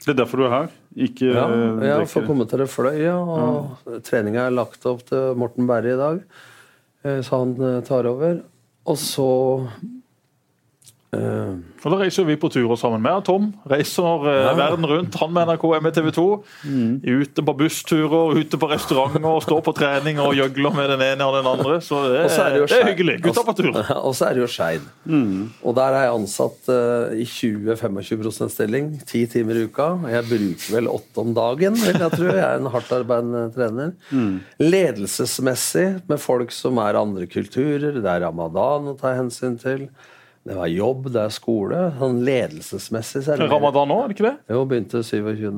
[0.06, 0.70] Det er derfor du er her?
[0.92, 5.38] Ikke Ja, eh, jeg får komme til det Fløya, og treninga er lagt opp til
[5.40, 6.20] Morten Berre i dag,
[7.06, 8.42] eh, så han eh, tar over.
[8.92, 9.30] Og så
[11.12, 13.50] Og Da reiser vi på turer sammen med Tom.
[13.68, 14.54] Reiser ja.
[14.56, 15.16] verden rundt.
[15.20, 16.26] Han med NRK, jeg med TV 2.
[17.04, 21.36] Ute på bussturer, ute på restauranter, står på trening og gjøgler med den ene og
[21.36, 21.80] den andre.
[21.84, 23.16] Så det, Og så er det det er hyggelig.
[23.26, 23.80] Gutta på tur.
[24.08, 24.86] Og så er det jo Skeid.
[25.66, 29.90] Og der er jeg ansatt uh, i 20-25 stilling, ti timer i uka.
[30.14, 32.30] Jeg bruker vel åtte om dagen, vil jeg tro.
[32.32, 33.92] Jeg er en hardtarbeidende trener.
[34.64, 38.00] Ledelsesmessig med folk som er andre kulturer.
[38.00, 39.90] Det er ramadan å ta hensyn til.
[40.48, 41.82] Det var jobb, det er skole.
[42.00, 44.38] Sånn ledelsesmessig så er det Ramadan òg, er det ikke det?
[44.56, 45.52] jo, begynte 27.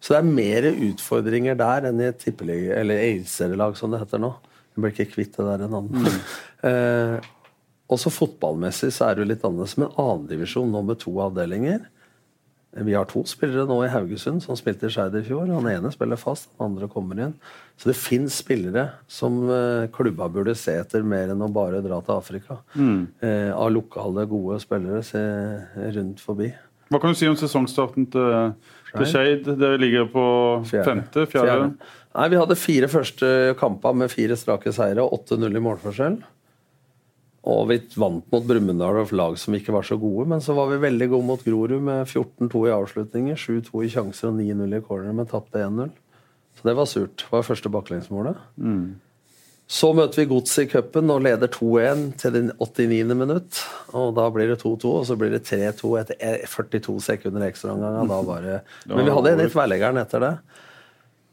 [0.00, 4.22] Så det er mer utfordringer der enn i et tippelige, eller eliteserielag, som det heter
[4.22, 4.32] nå.
[4.76, 6.08] Jeg blir ikke kvitt det der en annen.
[6.68, 7.28] eh,
[7.92, 9.76] også fotballmessig så er det jo litt annerledes.
[9.80, 11.86] Men annendivisjon nå med to avdelinger.
[12.84, 15.48] Vi har to spillere nå i Haugesund som spilte i Skeid i fjor.
[15.48, 17.32] Han ene spiller fast, den andre kommer inn.
[17.80, 22.02] Så det fins spillere som eh, klubba burde se etter mer enn å bare dra
[22.04, 22.58] til Afrika.
[22.76, 25.22] Eh, av lokale, gode spillere se
[25.96, 26.50] rundt forbi.
[26.92, 28.52] Hva kan du si om sesongstarten til,
[28.92, 29.48] til Skeid?
[29.58, 30.26] Dere ligger på
[30.84, 31.24] femte?
[31.32, 31.72] Fjerde?
[32.16, 36.20] Nei, Vi hadde fire første kamper med fire strake seire og 8-0 i målforskjell.
[37.46, 40.72] Og vi vant mot Brumunddal og lag som ikke var så gode, men så var
[40.72, 44.82] vi veldig gode mot Grorud med 14-2 i avslutninger, 7-2 i sjanser og 9-0 i
[44.82, 45.92] corner, men tapte 1-0.
[46.58, 47.22] Så det var surt.
[47.22, 48.40] Det var første baklengsmålet.
[49.66, 53.14] Så møter vi Godset i cupen og leder 2-1 til det 89.
[53.18, 53.62] minutt.
[53.98, 57.96] Og da blir det 2-2, og så blir det 3-2 etter 42 sekunder ekstraomgang.
[58.90, 60.34] Men vi hadde en i tverleggeren etter det.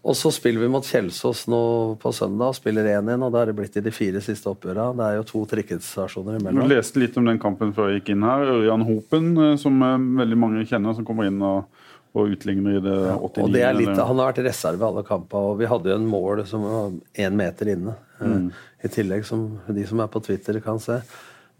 [0.03, 1.59] Og så spiller vi mot Kjelsås nå
[2.01, 4.97] på søndag, spiller 1-1, og da er det blitt i de fire siste oppgjørene.
[4.99, 6.67] Det er jo to trikkestasjoner Du imellom.
[6.67, 8.43] leste litt om den kampen før jeg gikk inn her.
[8.57, 11.71] Ørjan Hopen, eh, som eh, veldig mange kjenner, som kommer inn og,
[12.11, 13.45] og utligner i det 89.
[13.45, 15.95] Og det er litt, Han har vært reserve i alle kamper, og vi hadde jo
[16.01, 16.91] en mål som var
[17.23, 17.95] én meter inne.
[18.19, 18.49] Mm.
[18.83, 20.99] I tillegg, som de som er på Twitter kan se.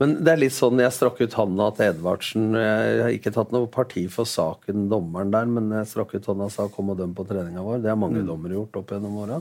[0.04, 2.48] Men det er litt sånn, jeg strakk ut hånda til Edvardsen.
[2.60, 6.50] Jeg har ikke tatt noe parti for saken, dommeren der, men jeg strakk ut hånda
[6.50, 7.80] og sa kom og døm på treninga vår.
[7.86, 9.40] Det har mange dommere gjort opp gjennom åra.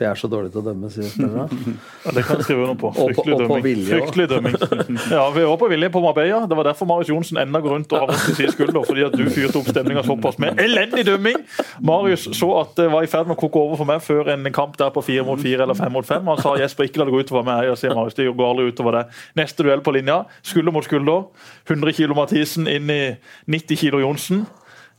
[0.00, 1.74] For jeg er så dårlig til å dømme, sier spillerne.
[2.06, 2.88] Ja, det kan jeg skrive under på.
[2.88, 3.64] Og på- Fryktelig og på dømming.
[3.66, 3.96] vilje.
[3.98, 4.54] Fryktelig dømming.
[5.12, 6.38] Ja, vi var på vilje på Marbella.
[6.48, 8.86] Det var derfor Marius Johnsen enda går rundt og har vondt i sin skulder.
[8.88, 11.36] Fordi at du fyrte opp stemninga såpass med elendig dømming.
[11.84, 14.48] Marius så at det var i ferd med å koke over for meg før en
[14.56, 16.24] kamp der på fire mot fire eller fem mot fem.
[16.32, 17.66] Han sa Jesper ikke la det gå utover meg.
[17.68, 19.04] Jeg sier Marius, det går aldri utover det.
[19.36, 21.28] Neste duell på linja, skulder mot skulder.
[21.68, 23.02] 100 kilo Mathisen inn i
[23.52, 24.46] 90 kilo Johnsen.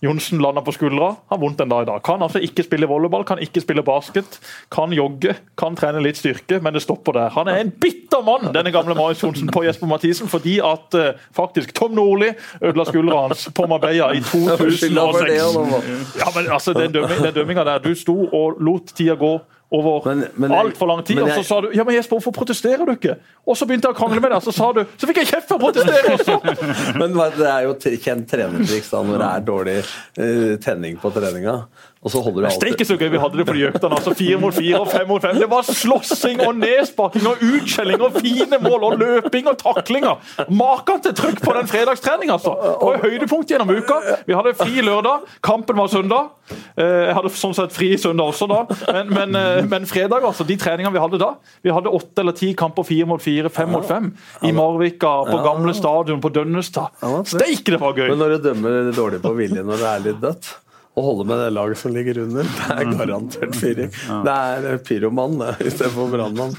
[0.02, 2.00] Johnsen landa på skuldra, har vondt en dag i dag.
[2.02, 4.40] Kan altså ikke spille volleyball, kan ikke spille basket,
[4.74, 7.30] kan jogge, kan trene litt styrke, men det stopper der.
[7.36, 11.12] Han er en bitter mann, denne gamle Marius Johnsen på Jesper Mathisen, fordi at uh,
[11.38, 12.32] faktisk Tom Nordli
[12.64, 16.18] ødela skuldra hans på Marbella i Skylda for det, 2006.
[16.18, 19.36] Ja, men altså, den dømminga der, du sto og lot tida gå
[19.72, 20.08] over
[20.52, 23.16] altfor lang tid, men og så sa du ja, men Jesper, hvorfor protesterer du ikke?
[23.48, 25.48] Og så begynte jeg å krangle med deg, så sa du så fikk jeg kjeft
[25.48, 26.36] for å protestere også!
[27.00, 31.56] Men det er jo kjent trenertriks da, når det er dårlig uh, tenning på treninga.
[32.02, 33.94] Og så holder du Steike så gøy vi hadde det på de øktene.
[33.94, 35.36] altså Fire mot fire og fem mot fem.
[35.38, 40.16] Det var slåssing og nedsparking og utskjelling og fine mål og løping og taklinger.
[40.50, 42.56] Maken til trykk på den fredagstreninga, altså.
[42.82, 44.00] Det høydepunkt gjennom uka.
[44.26, 46.32] Vi hadde fri lørdag, kampen var søndag.
[46.76, 48.64] Eh, Jeg hadde sånn sett fri søndag også, da.
[48.98, 50.44] Men, men, eh, men fredag, altså.
[50.50, 51.36] De treningene vi hadde da.
[51.62, 54.10] Vi hadde åtte eller ti kamper fire mot fire, fem mot fem.
[54.42, 56.98] I Marvika, på gamle stadion, på Dønnestad.
[57.30, 58.10] Steike, det var gøy!
[58.10, 60.52] Men når du dømmer dårlig på vilje når det er litt dødt,
[60.92, 63.92] og holde med det laget som ligger under, det er garantert firing.
[64.26, 66.56] Det er pyromann det, istedenfor brannmann.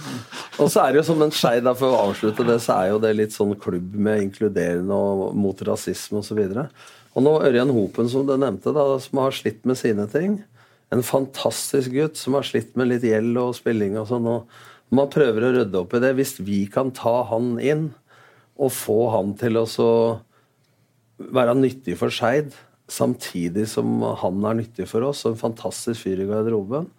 [0.57, 3.03] Og så er det jo som en skei, for å avslutte det, så er jo
[3.03, 6.41] det litt sånn klubb med inkluderende og mot rasisme osv.
[6.49, 10.41] Og, og nå Ørjan Hopen, som du nevnte, da, som har slitt med sine ting.
[10.93, 14.33] En fantastisk gutt som har slitt med litt gjeld og spilling og sånn.
[14.33, 16.17] og Man prøver å rydde opp i det.
[16.17, 17.91] Hvis vi kan ta han inn
[18.57, 19.93] og få han til å så
[21.33, 22.53] være nyttig for Skeid,
[22.93, 25.25] samtidig som han er nyttig for oss.
[25.25, 26.91] og En fantastisk fyr i garderoben.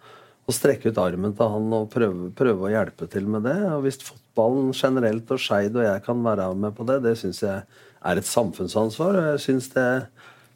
[0.44, 3.56] Og strekke ut armen til han og prøve, prøve å hjelpe til med det.
[3.70, 7.40] Og Hvis fotballen generelt og Skeid og jeg kan være med på det, det syns
[7.46, 7.62] jeg
[8.04, 9.22] er et samfunnsansvar.
[9.32, 9.88] Jeg synes det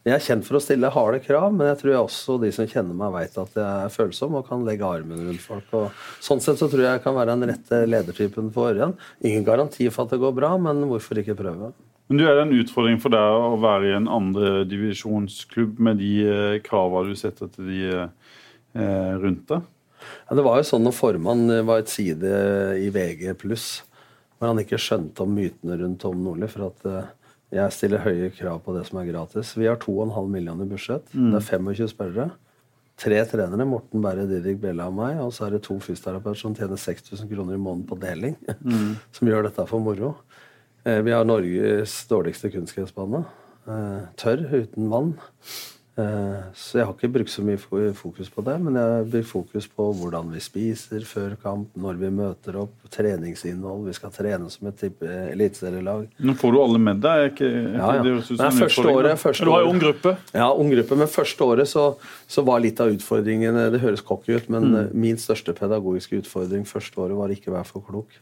[0.06, 2.68] jeg er kjent for å stille harde krav, men jeg tror jeg også de som
[2.70, 5.66] kjenner meg, vet at jeg er følsom og kan legge armen rundt folk.
[5.74, 8.94] Og sånn sett så tror jeg jeg kan være den rette ledertypen for Ørjan.
[9.26, 11.72] Ingen garanti for at det går bra, men hvorfor ikke prøve?
[12.08, 16.12] Men du, Er det en utfordring for deg å være i en andredivisjonsklubb med de
[16.24, 19.66] eh, kravene du setter til de eh, rundt deg?
[20.28, 22.32] Ja, det var jo sånn når formann var et side
[22.80, 27.14] i VG+, hvor han ikke skjønte om mytene rundt Tom Nordli, for at eh,
[27.58, 29.54] jeg stiller høye krav på det som er gratis.
[29.56, 31.08] Vi har 2,5 millioner i budsjett.
[31.12, 32.30] Det er 25 spørrere.
[32.98, 36.56] Tre trenere, Morten Berre, Didrik Bella og meg, og så er det to fysioterapeuter som
[36.56, 38.34] tjener 6000 kroner i måneden på deling,
[39.16, 40.16] som gjør dette for moro.
[40.84, 43.24] Eh, Vi har Norges dårligste kunstgressbane.
[43.68, 45.14] Eh, Tørr, uten vann.
[45.98, 47.58] Eh, Så jeg har ikke brukt så mye
[47.92, 52.10] fokus på det, men jeg blir fokus på hvordan vi spiser før kamp, når vi
[52.14, 53.84] møter opp, treningsinnhold.
[53.88, 56.06] Vi skal trene som et eliteserielag.
[56.22, 57.32] Nå får du alle med deg.
[57.32, 58.02] Ikke, Ja, ja.
[58.02, 60.16] det er første året, første Du har jo ung gruppe.
[60.32, 61.96] ja, ung gruppe, men første året så,
[62.28, 64.90] så var litt av utfordringen Det høres cocky ut, men mm.
[64.92, 68.18] min største pedagogiske utfordring første året var ikke å være for klok.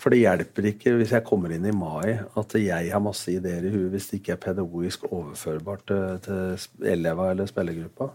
[0.00, 3.64] For det hjelper ikke hvis jeg kommer inn i mai at jeg har masse ideer
[3.64, 8.10] i huet hvis det ikke er pedagogisk overførbart til, til eleva eller spillergruppa.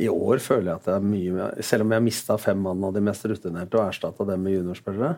[0.00, 2.96] I år føler jeg at det er mye Selv om jeg mista fem mann av
[2.96, 5.12] de mest rutinerte og erstatta dem med juniorspillere,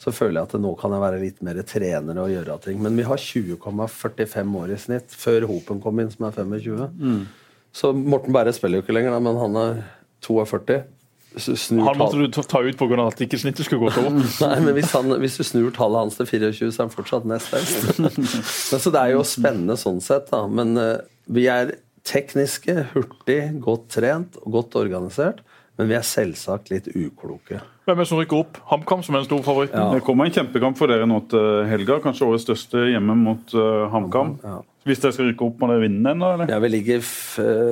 [0.00, 2.78] så føler jeg at nå kan jeg være litt mer trener og gjøre ting.
[2.80, 7.26] Men vi har 20,45 år i snitt før Hopen kom inn, som er 25.
[7.76, 9.82] Så Morten Berre spiller jo ikke lenger, da, men han er
[10.26, 10.80] 42.
[11.38, 13.06] Så snur Han måtte du ta- ut pga.
[13.06, 14.16] at ikke snittet skulle gå så opp.
[14.42, 17.28] Nei, men hvis, han, hvis du snur tallet hans til 24, så er han fortsatt
[17.30, 18.80] nest best.
[18.82, 20.42] Så det er jo spennende sånn sett, da.
[20.50, 20.98] Men uh,
[21.30, 25.44] vi er tekniske, hurtig, godt trent og godt organisert.
[25.78, 27.60] Men vi er selvsagt litt ukloke.
[27.86, 28.58] Hvem er det som rykker opp?
[28.68, 29.72] HamKam som er en stor favoritt.
[29.72, 29.86] Ja.
[29.94, 32.00] Det kommer en kjempekamp for dere nå til helga.
[32.04, 34.34] Kanskje årets største hjemme mot uh, HamKam.
[34.44, 34.58] Ja.
[34.90, 36.50] Hvis dere skal rykke opp, må dere vinne den, eller?
[36.50, 37.00] Ja, Vi ligger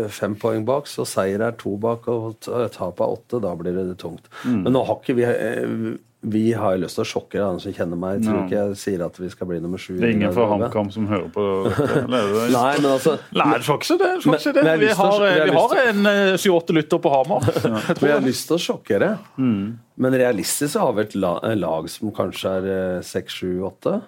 [0.09, 3.41] fem poeng bak, så seier er to bak og t- tap er åtte.
[3.43, 4.29] Da blir det tungt.
[4.47, 5.97] Men nå har ikke vi eh,
[6.29, 8.17] Vi har jo lyst til å sjokke alle som kjenner meg.
[8.19, 9.93] Jeg tror ikke jeg sier at vi skal bli nummer sju.
[10.01, 10.49] Det er ingen fra.
[10.51, 12.01] HamKam som hører på dette?
[12.11, 14.11] det- Nei, men altså Nei, det skal ikke det.
[14.25, 14.65] skal ikke det.
[14.67, 17.47] Men- jeg har Vi har, vi har en eh, syv-åtte lytter på Hamar.
[17.69, 17.83] Ja.
[18.03, 19.13] Vi har lyst til å sjokkere.
[19.39, 24.01] Men realistisk så har vi et lag som kanskje er eh, seks, sju, åtte.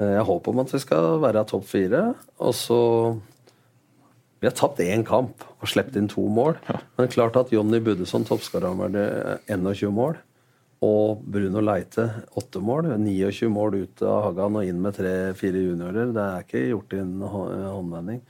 [0.00, 2.14] Eh, Jeg håper om at vi skal være topp fire.
[2.38, 3.18] Og så
[4.38, 6.58] Vi har tapt én kamp og sluppet inn to mål.
[6.98, 10.18] Men klart at Jonny Buddeson, toppskåreren, var det 21 mål.
[10.84, 12.90] Og Bruno Leite 8 mål.
[13.00, 16.12] 29 mål ut av Hagan og inn med tre-fire juniorer.
[16.12, 18.20] Det er ikke gjort i en håndvending.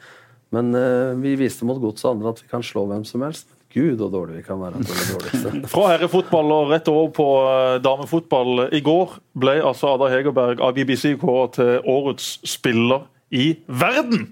[0.54, 3.50] Men uh, vi viste mot Godset andre at vi kan slå hvem som helst.
[3.74, 5.50] Gud, så dårlig vi kan være det dårligste.
[5.72, 8.68] Fra herrefotball og rett over på eh, damefotball.
[8.72, 14.28] I går ble altså Ada Hegerberg av BBC kåret til årets spiller i verden!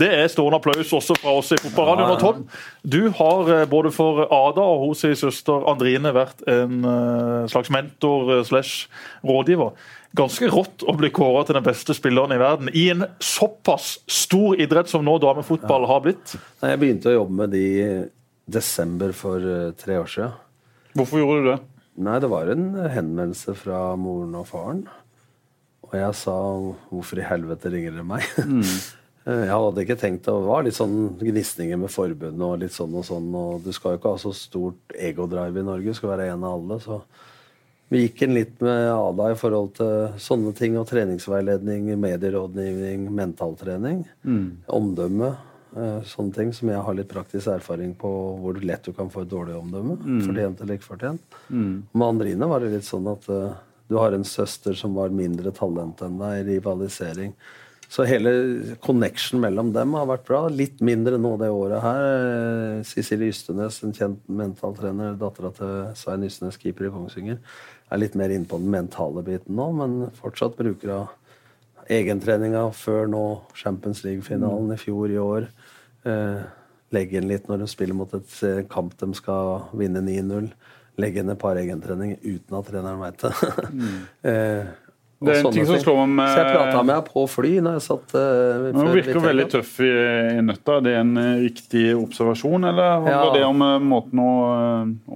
[0.00, 2.14] Det er stående applaus også fra oss i Fotballradioen.
[2.14, 2.46] Og Tom,
[2.80, 7.70] du har eh, både for Ada og hos sin søster Andrine vært en eh, slags
[7.74, 8.88] mentor slash
[9.26, 9.76] rådgiver.
[10.16, 14.56] Ganske rått å bli kåra til den beste spilleren i verden i en såpass stor
[14.56, 16.38] idrett som nå damefotball har blitt.
[16.64, 17.66] Jeg begynte å jobbe med de
[18.48, 20.32] desember for eh, tre år siden.
[20.98, 21.58] Hvorfor gjorde du det?
[22.08, 24.84] Nei, det var en henvendelse fra moren og faren.
[25.88, 26.36] Og jeg sa
[26.90, 28.28] 'hvorfor i helvete ringer dere meg'?
[29.28, 29.44] Mm.
[29.44, 33.04] jeg hadde ikke tenkt Det var litt sånn gnisninger med forbundet og litt sånn og
[33.04, 33.26] sånn.
[33.34, 36.44] Og du skal jo ikke ha så stort egodrive i Norge, du skal være en
[36.44, 36.78] av alle.
[36.80, 37.02] Så
[37.90, 40.78] vi gikk inn litt med Ada i forhold til sånne ting.
[40.80, 44.06] Og treningsveiledning, medierådgivning, mentaltrening.
[44.68, 45.36] Omdømme.
[45.76, 48.10] Eh, Sånne ting som jeg har litt praktisk erfaring på
[48.42, 49.98] hvor lett du kan få et dårlig omdømme.
[50.26, 51.38] Fortjent eller ikke fortjent.
[51.92, 53.56] Med Andrine var det litt sånn at uh,
[53.88, 57.32] du har en søster som var mindre talent enn deg, rivalisering.
[57.88, 58.30] Så hele
[58.84, 60.42] connection mellom dem har vært bra.
[60.52, 62.02] Litt mindre nå det året her.
[62.84, 67.40] Eh, Ystenes, en kjent mentaltrener, dattera til Svein Ystenes, keeper i Kongsvinger,
[67.88, 71.14] er litt mer inne på den mentale biten nå, men fortsatt bruker av
[71.88, 73.24] egentreninga før nå
[73.56, 75.48] Champions League-finalen i fjor, i år.
[76.08, 76.40] Eh,
[76.94, 80.50] legge inn litt når de spiller mot et eh, kamp de skal vinne 9-0.
[80.98, 83.32] Legge inn et par egentreninger uten at treneren veit det.
[84.32, 84.87] eh, og
[85.18, 87.48] Det er en ting som slår meg med- Så jeg prata med henne på fly
[87.64, 89.88] når jeg satt eh, Hun virker veldig tøff i,
[90.38, 90.76] i nøtta.
[90.76, 93.32] Er det en eh, riktig observasjon, eller hva Ja.
[93.34, 94.28] det om eh, måten å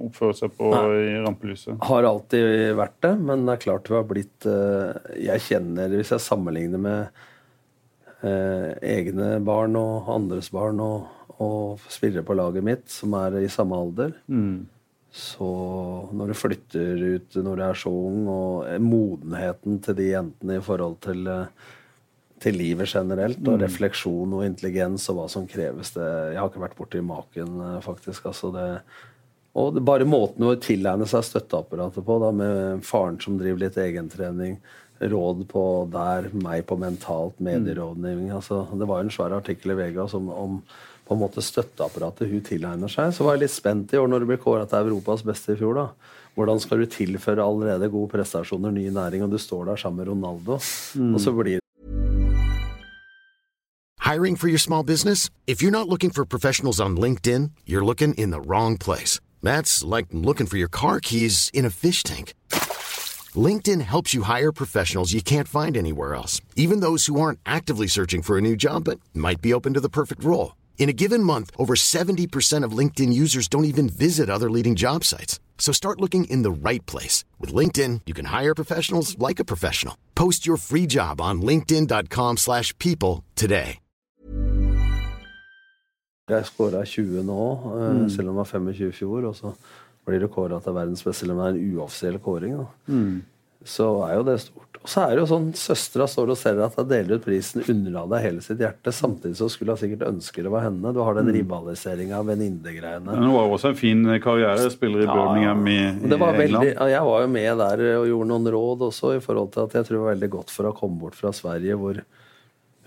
[0.09, 1.77] oppføre seg på i rampelyset?
[1.87, 6.11] Har alltid vært det, men det er klart hun har blitt uh, Jeg kjenner, hvis
[6.11, 7.23] jeg sammenligner med
[8.23, 11.07] uh, egne barn og andres barn og,
[11.39, 14.13] og spillere på laget mitt som er i samme alder,
[15.13, 15.47] så
[16.09, 20.65] når du flytter ut når du er så ung, og modenheten til de jentene i
[20.65, 21.71] forhold til eh,
[22.43, 25.93] til livet generelt, og refleksjon og intelligens og hva som kreves.
[25.95, 28.25] Det, jeg har ikke vært borti maken, eh, faktisk.
[28.31, 28.67] altså det
[29.53, 33.77] og det, bare måten å tilegne seg støtteapparatet på, da, med faren som driver litt
[33.77, 34.55] egentrening,
[34.97, 39.77] råd på der, meg på mentalt, medierådgivning altså, Det var jo en svær artikkel i
[39.77, 40.57] Vega som, om
[41.03, 43.11] på en måte støtteapparatet hun tilegner seg.
[43.15, 45.59] Så var jeg litt spent i år når du blir kåra til Europas beste i
[45.59, 45.75] fjor.
[45.79, 45.87] da.
[46.33, 50.09] Hvordan skal du tilføre allerede gode prestasjoner ny næring, og du står der sammen med
[50.09, 51.59] Ronaldo, og så blir
[53.99, 55.29] Hiring for your small business?
[55.47, 59.19] If you're not looking for professionals on LinkedIn, you're looking in the wrong place.
[59.41, 62.33] That's like looking for your car keys in a fish tank.
[63.35, 67.87] LinkedIn helps you hire professionals you can't find anywhere else, even those who aren't actively
[67.87, 70.53] searching for a new job but might be open to the perfect role.
[70.77, 75.05] In a given month, over 70% of LinkedIn users don't even visit other leading job
[75.05, 75.39] sites.
[75.57, 77.23] So start looking in the right place.
[77.39, 79.95] With LinkedIn, you can hire professionals like a professional.
[80.13, 83.79] Post your free job on linkedin.com/people slash people today.
[86.29, 87.41] Jeg skåra 20 nå,
[87.75, 89.25] eh, selv om jeg var 25 i fjor.
[89.27, 89.51] Og så
[90.07, 92.57] blir det kåra til verdens beste, eller om det er en uoffisiell kåring.
[92.57, 92.65] Da.
[93.65, 94.59] Så er jo det stort.
[94.83, 97.61] Og så er det jo sånn søstera står og ser at hun deler ut prisen,
[97.71, 98.91] underla deg hele sitt hjerte.
[98.91, 100.91] Samtidig så skulle hun sikkert ønske det var henne.
[100.91, 103.05] Du har den rivaliseringa, venninnegreiene.
[103.07, 106.33] Men Hun var jo også en fin karriere, spiller i Birmingham i, Og det var
[106.35, 106.65] i England.
[106.67, 109.71] veldig, jeg var jo med der og gjorde noen råd også, i forhold til at
[109.79, 112.01] jeg tror det var veldig godt for å komme bort fra Sverige, hvor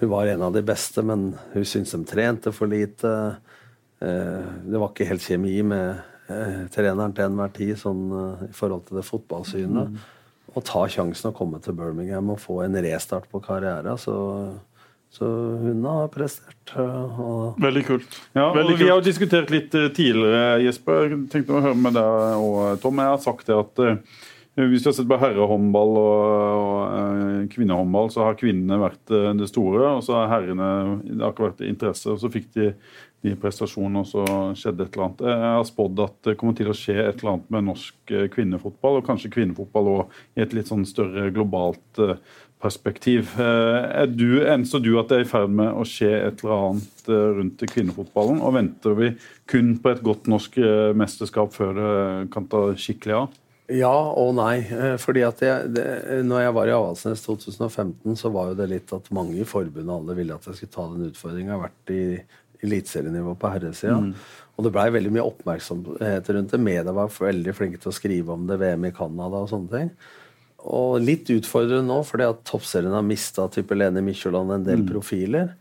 [0.03, 3.15] hun var en av de beste, men hun syntes de trente for lite.
[4.05, 5.97] Eh, Det var ikke helt kjemi med
[6.29, 9.97] eh, treneren til enhver tid sånn, eh, i forhold til det fotballsynet.
[10.57, 14.16] Å ta sjansen å komme til Birmingham og få en restart på karrieren, så,
[15.16, 15.25] Så
[15.62, 16.73] hun har prestert.
[16.77, 18.16] eh, Og Veldig kult.
[18.35, 18.78] Ja, og kult.
[18.81, 21.07] Vi har jo diskutert litt eh, tidligere, Jesper.
[21.12, 22.99] Jeg tenkte å høre med deg og Tom.
[23.05, 24.01] Jeg har sagt det at eh,
[24.57, 26.20] hvis vi har sett på herrehåndball og,
[26.57, 29.95] og eh, kvinnehåndball, så har kvinnene vært eh, det store.
[29.99, 30.68] Og så har herrene
[31.05, 32.09] Det har ikke vært interesse.
[32.12, 32.70] Og så fikk de
[33.27, 34.24] de prestasjon, og så
[34.57, 35.27] skjedde et eller annet.
[35.29, 38.27] Jeg har spådd at det kommer til å skje et eller annet med norsk eh,
[38.33, 42.16] kvinnefotball, og kanskje kvinnefotball òg i et litt sånn større globalt eh,
[42.62, 43.35] perspektiv.
[43.39, 46.68] Eh, Er du, enser du at det er i ferd med å skje et eller
[46.70, 48.39] annet eh, rundt kvinnefotballen?
[48.41, 49.11] Og venter vi
[49.51, 51.91] kun på et godt norsk eh, mesterskap før det
[52.35, 53.35] kan ta skikkelig av?
[53.66, 54.61] Ja og nei.
[54.70, 55.87] eh, fordi at jeg, det,
[56.22, 59.91] når jeg var i Avaldsnes 2015, så var jo det litt at mange i forbundet
[59.91, 61.59] alle ville at jeg skulle ta den utfordringa.
[61.64, 62.03] Vært i
[62.65, 63.99] eliteserienivå på herresida.
[64.57, 66.61] Og det blei veldig mye oppmerksomhet rundt det.
[66.63, 69.91] Media var veldig flinke til å skrive om det, VM i Canada og sånne ting.
[70.67, 75.53] Og litt utfordrende nå, fordi at toppserien har mista type Lene Mykjåland en del profiler.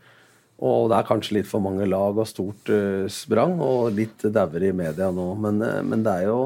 [0.64, 4.64] Og det er kanskje litt for mange lag og stort uh, sprang, og litt dauer
[4.64, 5.28] i media nå.
[5.42, 6.40] Men, eh, men det er jo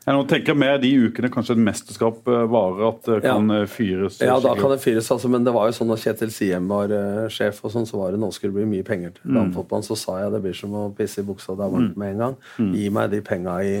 [0.00, 3.66] Jeg nå tenker mer de ukene kanskje et mesterskap eh, varer, at det kan ja.
[3.68, 6.70] fyres Ja, da kan det fyres, altså, men det var jo sånn at Kjetil Siem
[6.72, 9.36] var uh, sjef, og sånn, så var det nå skulle det bli mye penger til
[9.36, 9.84] damefotballen.
[9.84, 12.24] Så sa jeg det blir som å pisse i buksa, det er varmt med en
[12.24, 12.38] gang.
[12.72, 13.76] Gi meg de penga i,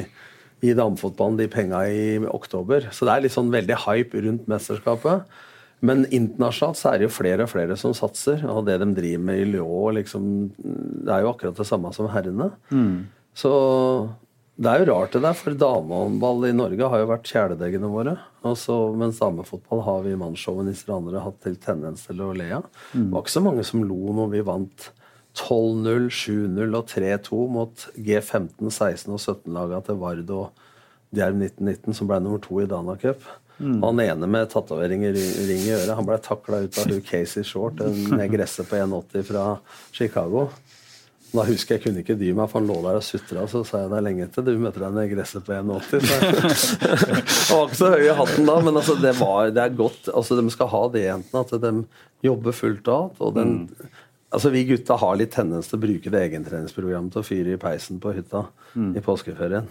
[0.60, 2.90] gi damefotballen, de penga i oktober.
[2.92, 5.40] Så det er litt sånn veldig hype rundt mesterskapet.
[5.80, 8.44] Men internasjonalt så er det jo flere og flere som satser.
[8.52, 10.24] Og det de driver med i Lyon, liksom,
[10.60, 12.52] det er jo akkurat det samme som herrene.
[13.40, 13.52] Så
[14.60, 18.18] det er jo rart det der, for damehåndball i Norge har jo vært kjæledeggene våre.
[18.44, 22.66] Også, mens damefotball har vi mannssjåvinister og andre hatt til tendens til å le av.
[22.92, 24.90] Det var ikke så mange som lo når vi vant
[25.38, 30.66] 12-0, 7-0 og 3-2 mot G15, 16 og 17-laga til Vard og
[31.16, 33.24] Djerv 1919, som ble nummer to i Dana Cup.
[33.60, 33.80] Mm.
[33.82, 37.44] Han ene med tatovering i ring i øret, han ble takla ut av Hugh Casey
[37.44, 39.46] Short, en gresse på 1,80 fra
[39.96, 40.50] Chicago.
[41.30, 43.44] Da husker jeg kunne ikke dy meg, for han lå der og sutra.
[43.50, 46.06] Så sa jeg det er lenge til du møter deg med gresset på 1,80.
[46.58, 49.76] Så jeg var ikke så høy i hatten da, men altså, det, var, det er
[49.78, 50.10] godt.
[50.10, 53.22] Altså, de skal ha det, jentene, at de jobber fullt av.
[53.22, 53.54] Og den,
[54.34, 57.62] altså, vi gutta har litt tendens til å bruke det egentreningsprogrammet til å fyre i
[57.62, 59.70] peisen på hytta i påskeferien.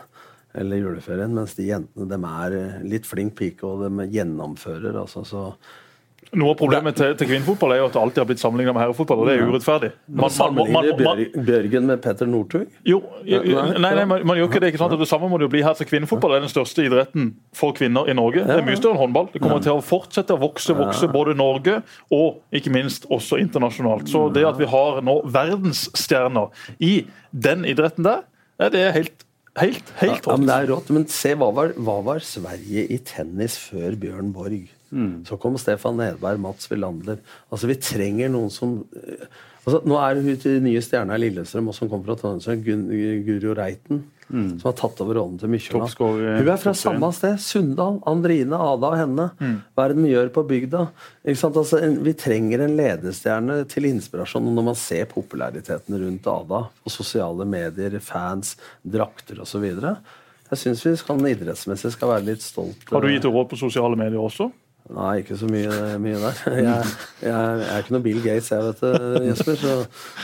[0.60, 4.96] Eller juleferien, mens de jentene de er litt flink pike, og de gjennomfører.
[5.04, 5.46] altså så
[6.38, 8.84] Noe av problemet til, til kvinnefotball er jo at det alltid har blitt sammenlignet med
[8.84, 9.90] herrefotball, og det er urettferdig.
[10.14, 12.68] Man- Sammenligner Bjørgen med Petter Northug?
[12.86, 14.70] Jo, Nei, nei, man, gjør ikke det.
[14.74, 14.94] ikke sant?
[15.00, 15.74] Det samme må det jo bli her.
[15.74, 18.44] Så Kvinnefotball er den største idretten for kvinner i Norge.
[18.46, 19.30] Det er mye større enn håndball.
[19.34, 21.80] Det kommer til å fortsette å vokse, vokse både i Norge
[22.14, 24.06] og ikke minst også internasjonalt.
[24.14, 26.50] Så det at vi har nå verdensstjerner
[26.80, 26.94] i
[27.34, 28.22] den idretten der,
[28.60, 29.26] det er helt,
[29.58, 30.48] helt, helt Ja, men rått.
[30.50, 30.90] det er rått.
[30.94, 34.68] Men se, hva var, hva var Sverige i tennis før Bjørn Borg?
[35.28, 37.20] Så kom Stefan Nedberg, Mats Wilander.
[37.52, 39.26] Altså, vi trenger noen som eh,
[39.66, 42.88] altså, Nå er hun til nye stjerna i Lillestrøm, og som kommer fra Trondheim, Gun-
[43.28, 44.06] Guro Reiten.
[44.30, 45.90] Som har tatt over rollen til Mykjåland.
[46.38, 47.40] Hun er fra samme sted.
[47.42, 49.26] Sunndal, Andrine, Ada og henne.
[49.42, 50.84] Er det de gjør på bygda?
[51.26, 51.58] Ikke sant?
[51.58, 57.46] Altså, vi trenger en ledestjerne til inspirasjon når man ser populariteten rundt Ada på sosiale
[57.50, 58.54] medier, fans,
[58.86, 59.66] drakter osv.
[60.50, 62.86] Jeg syns vi skal, idrettsmessig skal være litt stolt.
[62.90, 64.52] Har du gitt henne råd på sosiale medier også?
[64.90, 66.38] Nei, ikke så mye, mye der.
[66.50, 69.58] Jeg, jeg, jeg er ikke noe Bill Gates, jeg, vet du, Jesper.
[69.62, 69.74] Så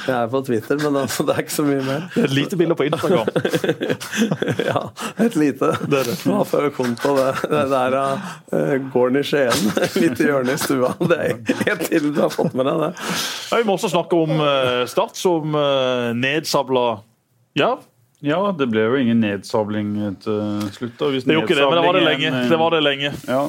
[0.08, 2.08] jeg er på Twitter, men altså, det er ikke så mye mer.
[2.16, 3.30] Det er et lite bilde på Instagram.
[4.66, 4.82] Ja,
[5.22, 5.70] et lite.
[5.86, 6.16] Det er det.
[6.26, 8.24] Hva før konto, det, det der av
[8.56, 9.74] uh, gården i Skien.
[10.02, 10.94] Litt i hjørnet i stua.
[10.98, 11.36] Det er
[11.68, 12.94] helt til du har fått med deg det.
[13.52, 16.88] Ja, vi må også snakke om uh, Start, som uh, nedsabla
[17.60, 17.86] Jerv.
[18.26, 19.94] Ja, det ble jo ingen nedsabling
[20.24, 20.96] til slutt.
[20.98, 21.12] da.
[21.14, 22.34] Hvis Det gjorde ikke det, men det var det lenge.
[22.50, 23.14] Det var det lenge.
[23.30, 23.44] Ja,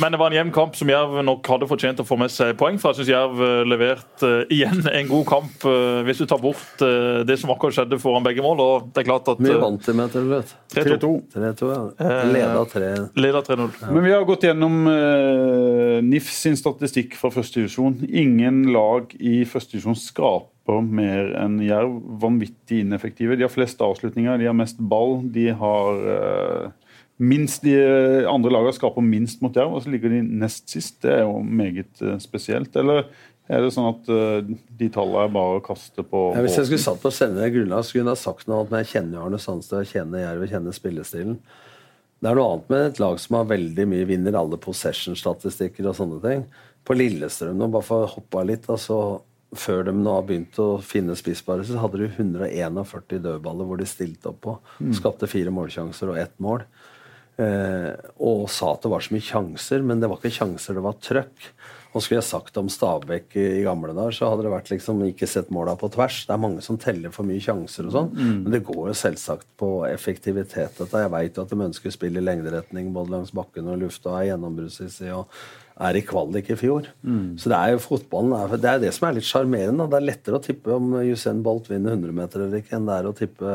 [0.00, 2.54] Men det var en jevn kamp som Jerv nok hadde fortjent å få med seg
[2.58, 2.94] poeng for.
[2.94, 6.84] Jeg syns Jerv eh, leverte eh, igjen en god kamp, eh, hvis du tar bort
[7.24, 8.62] det som akkurat skjedde foran begge mål.
[8.62, 10.56] og det er klart at Mye vant de med til, vet du.
[10.74, 11.10] 3-2.
[11.34, 12.16] 3-2, ja.
[12.30, 12.88] Leda 3.
[13.18, 13.68] Leder 3-0.
[13.94, 14.80] Men vi har gått gjennom
[16.08, 18.00] NIF sin statistikk fra første divisjon.
[18.08, 22.00] Ingen lag i første divisjon skaper mer enn Jerv.
[22.22, 23.38] Vanvittig ineffektive.
[23.38, 25.20] De har flest avslutninger, de har mest ball.
[25.34, 26.02] De har
[27.22, 27.74] minst De
[28.26, 31.00] andre lagene skaper minst mot Jerv, og så ligger de nest sist.
[31.04, 32.74] Det er jo meget eh, spesielt.
[32.80, 33.04] Eller
[33.46, 36.70] er det sånn at eh, de tallene er bare å kaste på Ja, hvis jeg
[36.70, 39.40] skulle satt på sendende grunnlag, skulle jeg ha sagt noe annet, men jeg kjenner Arne
[39.42, 41.36] Sandstø, kjenner Jerv, kjenner spillestilen.
[42.24, 45.98] Det er noe annet med et lag som har veldig mye vinner alle possession-statistikker og
[45.98, 46.46] sånne ting.
[46.84, 48.98] På Lillestrøm, nå bare for å hoppe av litt, altså
[49.54, 53.86] før de nå har begynt å finne spissbare, så hadde de 141 dødballer hvor de
[53.88, 54.56] stilte opp på.
[54.96, 56.64] Skapte fire målsjanser og ett mål.
[57.34, 60.84] Eh, og sa at det var så mye sjanser, men det var ikke sjanser, det
[60.84, 61.48] var trøkk.
[61.94, 65.28] Og skulle jeg sagt om Stabæk i gamle dager, så hadde det vært liksom ikke
[65.30, 66.24] sett måla på tvers.
[66.26, 69.46] Det er mange som teller for mye sjanser og sånn, men det går jo selvsagt
[69.62, 70.74] på effektivitet.
[70.74, 71.02] Dette.
[71.04, 74.32] Jeg veit jo at de ønsker spill i lengderetning både langs bakken og lufta, er
[74.32, 75.30] gjennombruddssissig og
[75.86, 76.88] er i kvalik i fjor.
[77.38, 79.86] Så det er jo fotballen Det er det som er litt sjarmerende.
[79.90, 82.98] Det er lettere å tippe om Usain Bolt vinner 100 meter eller ikke, enn det
[82.98, 83.54] er å tippe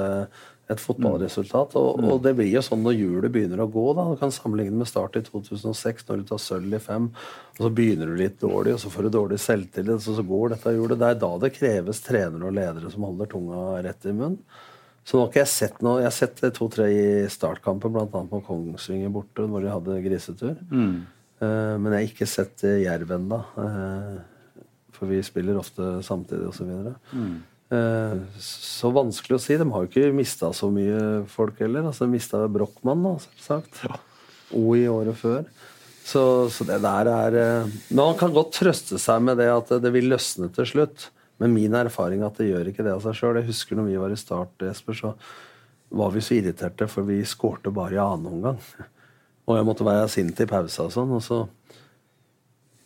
[0.70, 1.76] et fotballresultat.
[1.80, 3.86] Og, og det blir jo sånn når hjulet begynner å gå.
[3.97, 7.09] da, Du kan sammenligne med start i 2006, når du tar sølv i fem.
[7.57, 10.55] og Så begynner du litt dårlig, og så får du dårlig selvtillit, så, så går
[10.55, 10.99] dette hjulet.
[11.01, 14.41] Det er da det kreves trenere og ledere som holder tunga rett i munnen.
[15.07, 18.26] Så nå har ikke jeg sett noe, jeg har sett to-tre i startkampen, bl.a.
[18.30, 20.59] på Kongsvinger borte, hvor de hadde grisetur.
[21.39, 23.39] Eh, men jeg har ikke sett eh, Jerv ennå.
[23.55, 24.20] Uh,
[24.93, 26.91] for vi spiller ofte samtidig, osv.
[27.15, 27.39] Mm.
[27.70, 29.57] Eh, så vanskelig å si.
[29.59, 31.89] De har jo ikke mista så mye folk heller.
[31.89, 33.84] altså De mista Brochmann, da, selvsagt.
[33.86, 33.99] Ja.
[34.57, 35.43] O i året før.
[36.09, 37.36] Så, så, det der er
[37.91, 41.09] Men han kan godt trøste seg med det at det vil løsne til slutt.
[41.39, 43.38] Men min erfaring er at det gjør ikke det av seg sjøl.
[43.39, 45.13] Jeg husker når vi var i start, Jesper, så
[45.89, 48.59] var vi så irriterte, for vi skårte bare i annen omgang.
[49.47, 51.13] Og jeg måtte være sint i pausa og sånn.
[51.15, 51.39] Og så,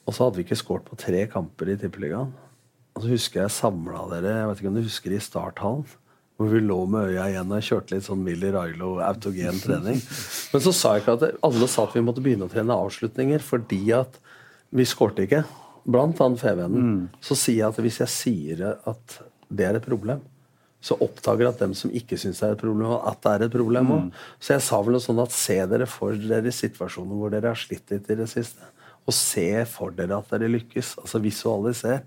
[0.04, 2.36] og så hadde vi ikke skåret på tre kamper i Tippeligaen.
[2.94, 5.86] Og så husker jeg samla dere jeg vet ikke om du husker i starthallen.
[6.38, 10.00] Hvor vi lå med øya igjen og kjørte litt sånn Willy Railo autogen trening.
[10.54, 13.44] Men så sa jeg ikke at alle sa at vi måtte begynne å trene avslutninger
[13.46, 14.18] fordi at
[14.74, 15.44] vi skårte ikke.
[15.86, 16.90] Blant annet Fevennen.
[16.90, 17.24] Mm.
[17.24, 19.18] Så sier jeg at hvis jeg sier at
[19.54, 20.24] det er et problem,
[20.84, 23.54] så oppdager at dem som ikke syns det er et problem, at det er et
[23.54, 24.02] problem òg.
[24.08, 24.24] Mm.
[24.44, 27.60] Så jeg sa vel noe sånn at se dere for dere situasjoner hvor dere har
[27.60, 28.68] slitt litt i det siste.
[29.08, 30.98] Og se for dere at dere lykkes.
[31.04, 32.04] Altså visualiser.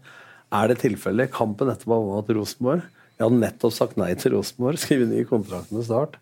[0.55, 1.33] Er det tilfellet?
[1.35, 2.85] Kampen etterpå var mot Rosenborg.
[3.17, 6.19] Jeg hadde nettopp sagt nei til Rosenborg, skrevet ny kontrakt med Start.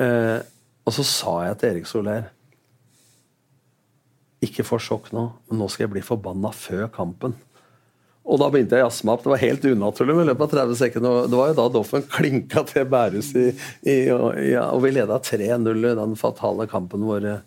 [0.00, 0.38] Eh,
[0.86, 2.26] og så sa jeg til Erik Soler
[4.44, 7.34] Ikke få sjokk nå, men nå skal jeg bli forbanna før kampen.
[8.26, 9.22] Og da begynte jeg å jazze meg opp.
[9.22, 11.28] Det var helt unaturlig med løpet av 30 sekunder.
[11.30, 13.44] Det var jo da Doffen klinka til Bærus i,
[13.86, 13.96] i,
[14.50, 17.44] ja, og vi leda 3-0 i den fatale kampen eh,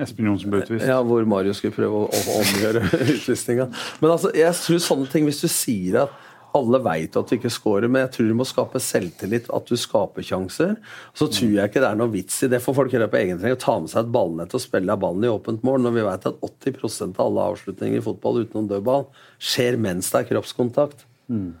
[0.00, 0.86] Espen Johnsen ble utvist.
[0.88, 2.84] Ja, hvor Marius skulle prøve å, å omgjøre
[3.14, 3.68] utvisninga.
[4.00, 6.20] Men altså, jeg tror sånne ting, hvis du sier at
[6.56, 9.78] alle veit at du ikke scorer, men jeg tror du må skape selvtillit, at du
[9.80, 10.74] skaper sjanser.
[11.16, 13.40] Så tror jeg ikke det er noe vits i det for folk gjør på egen
[13.40, 16.06] trening å ta med seg et ballnett og spille ballen i åpent mål, når vi
[16.08, 19.08] vet at 80% av alle avslutninger i fotball utenom dødball
[19.40, 21.06] skjer mens det er kroppskontakt.
[21.32, 21.52] Mm.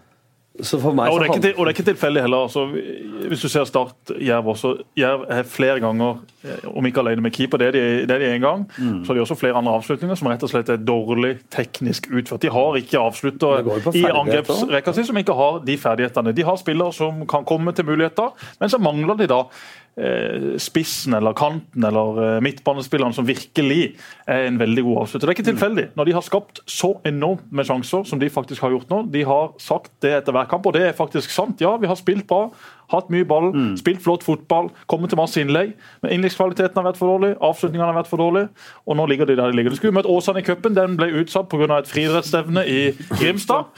[0.60, 2.42] Så for meg, ja, og, det til, og, det er ikke tilfeldig heller.
[2.44, 2.66] Altså,
[3.28, 7.32] hvis du ser Start Jerv også Jerv er flere ganger, eh, om ikke alene med
[7.32, 8.66] keeper, det er de, det er de en gang.
[8.76, 8.98] Mm.
[9.00, 12.44] Så har de også flere andre avslutninger som rett og slett er dårlig teknisk utført.
[12.44, 16.36] De har ikke avslutter i angrepsrekka si som ikke har de ferdighetene.
[16.36, 19.46] De har spillere som kan komme til muligheter, men så mangler de da
[20.62, 23.92] spissen eller kanten eller eh, midtbanespilleren som virkelig
[24.24, 25.28] er en veldig god avslutter.
[25.28, 25.86] Det er ikke tilfeldig.
[25.98, 29.02] Når de har skapt så enormt med sjanser som de faktisk har gjort nå.
[29.12, 31.60] De har sagt det etter hver kamp, og det er faktisk sant.
[31.60, 32.46] Ja, vi har spilt bra,
[32.92, 33.74] hatt mye ball, mm.
[33.80, 35.74] spilt flott fotball, kommet til masse innlegg.
[36.02, 38.46] Men innleggskvaliteten har vært for dårlig, avslutningene har vært for dårlig,
[38.86, 39.74] og nå ligger de der de ligger.
[39.74, 41.78] Du skulle møtt Åsane i cupen, den ble utsatt pga.
[41.78, 42.80] et friidrettsstevne i
[43.18, 43.70] Grimstad.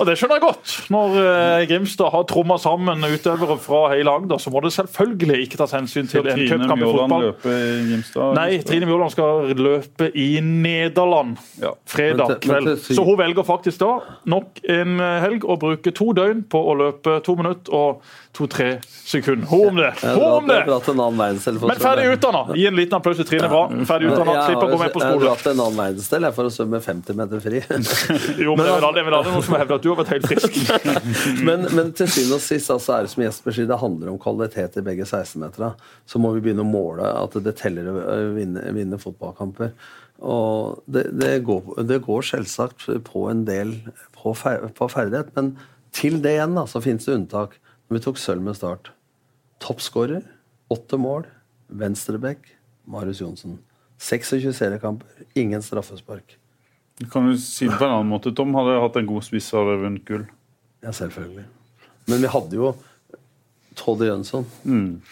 [0.00, 0.74] Og det skjønner jeg godt.
[0.92, 5.60] Når eh, Grimstad har tromma sammen utøvere fra hele Agder, så må det selvfølgelig ikke
[5.60, 7.26] tas hensyn til en cupkamp i fotball.
[7.28, 11.74] Løpe i Grimstad, Nei, Trine Mjåland skal løpe i Nederland ja.
[11.88, 12.74] fredag kveld.
[12.82, 13.92] Så hun velger faktisk da
[14.30, 18.02] nok en helg å bruke to døgn på å løpe to minutter og
[18.32, 19.46] to-tre sekunder.
[19.46, 19.90] Hå om det!
[20.02, 20.62] Hå om det!
[21.60, 22.56] Men ferdig utdanna!
[22.56, 23.66] Gi en liten applaus til Trine Bra.
[23.88, 25.10] Ferdig utdanna, slipper å gå med på skole.
[25.10, 27.60] Jeg har dratt en annen verdensdel for å svømme 50 meter fri.
[28.44, 30.28] jo, men det er vel aldri noen som har hevdet at du har vært helt
[30.30, 30.56] frisk.
[31.48, 34.20] men, men, til syvende og sist altså, er det som Jesper sier, det handler om
[34.22, 35.74] kvalitet i begge 16-meterne.
[36.08, 37.98] Så må vi begynne å måle at det teller å
[38.38, 39.74] vinne, vinne fotballkamper.
[40.22, 43.74] Og det, det, går, det, går, selvsagt på en del
[44.16, 45.52] på, fer, på ferdighet, men
[45.92, 47.58] til det igjen da, så finnes det unntak.
[47.92, 48.88] Vi tok sølv med start.
[49.60, 50.22] Toppskårer,
[50.72, 51.26] åtte mål,
[51.68, 52.46] venstreback,
[52.88, 53.58] Marius Johnsen.
[54.00, 56.38] 26 seriekamper, ingen straffespark.
[57.12, 58.54] Kan du si det på en annen måte, Tom?
[58.56, 60.24] Hadde jeg hatt en god spiss, hadde jeg vunnet gull.
[60.82, 61.44] Ja, selvfølgelig.
[62.08, 62.72] Men vi hadde jo
[63.76, 64.48] Toddy Jønsson.
[64.64, 65.02] Mm.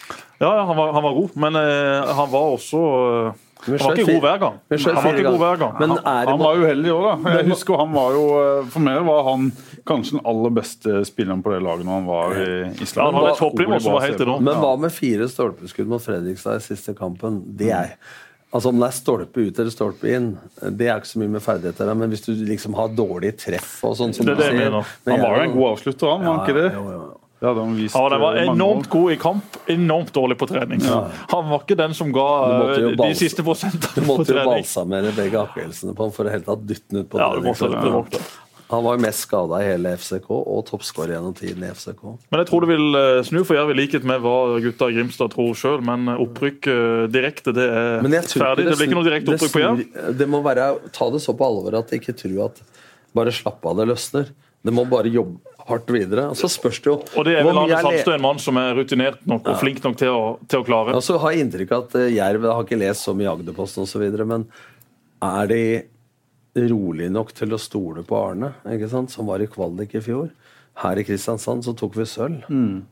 [0.41, 4.07] Ja, han var, han var, god, men eh, han var også eh, han var ikke
[4.07, 4.55] god hver gang.
[4.71, 5.75] Han var ikke god hver gang.
[5.79, 7.35] Men han, han var uheldig òg, da.
[7.35, 9.51] Jeg husker han var jo eh, For meg var han
[9.87, 12.49] kanskje den aller beste spilleren på det laget når han var i
[12.81, 13.05] Island.
[13.05, 14.47] Han hadde et som var helt enormt.
[14.49, 17.41] Men hva med fire stolpeskudd mot Fredrikstad i siste kampen?
[17.57, 17.95] Det er
[18.51, 20.31] Altså Om det er stolpe ut eller stolpe inn,
[20.75, 21.91] det er ikke så mye med ferdigheter.
[21.95, 24.75] Men hvis du liksom har dårlig treff og sånn som det, det, sier,
[25.07, 26.65] Han var jo en god avslutter, han, var han ikke det?
[26.75, 27.20] Jo, jo.
[27.41, 30.83] Det de han vist Ja, var eh, enormt god i kamp, enormt dårlig på trening.
[31.31, 32.25] Han var ikke den som ga
[32.77, 34.61] Du eh, de siste prosentene på måtte jo trening.
[34.61, 37.41] balsamere begge akillesene på ham for å helt tatt dytte den ut på Ja, du
[37.47, 38.21] måtte det, måtte.
[38.71, 42.03] Han var jo mest skada i hele FCK, og toppskårer gjennom tiden i FCK.
[42.29, 44.95] Men jeg tror det vil eh, snu for Jerv, i likhet med hva gutta i
[44.99, 45.81] Grimstad tror sjøl.
[45.89, 46.69] Men opprykk
[47.11, 48.69] direkte, det er tror ferdig.
[48.69, 49.83] Det blir ikke noe direkte opprykk på Jerv.
[50.21, 52.61] Det må være, Ta det så på alvor at jeg ikke tro at
[53.17, 54.29] bare slapp av, det løsner.
[54.61, 56.27] Det må bare jobbe hardt videre.
[56.31, 58.73] Og så spørs det jo Og det er vel Arne Sandstø, en mann som er
[58.77, 60.97] rutinert nok og flink nok til å, til å klare.
[60.97, 63.85] Og så har jeg inntrykk av at eh, Jerv har ikke lest så mye Agderposten
[63.85, 64.47] osv., men
[65.21, 65.63] er de
[66.71, 69.13] rolig nok til å stole på Arne, ikke sant?
[69.13, 70.31] som var i kvalik i fjor?
[70.81, 72.45] Her i Kristiansand så tok vi sølv,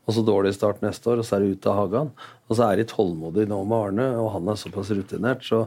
[0.04, 2.10] og så dårlig start neste år, og så er det ut av hagen.
[2.48, 5.64] Og så er de tålmodige nå med Arne, og han er såpass rutinert, så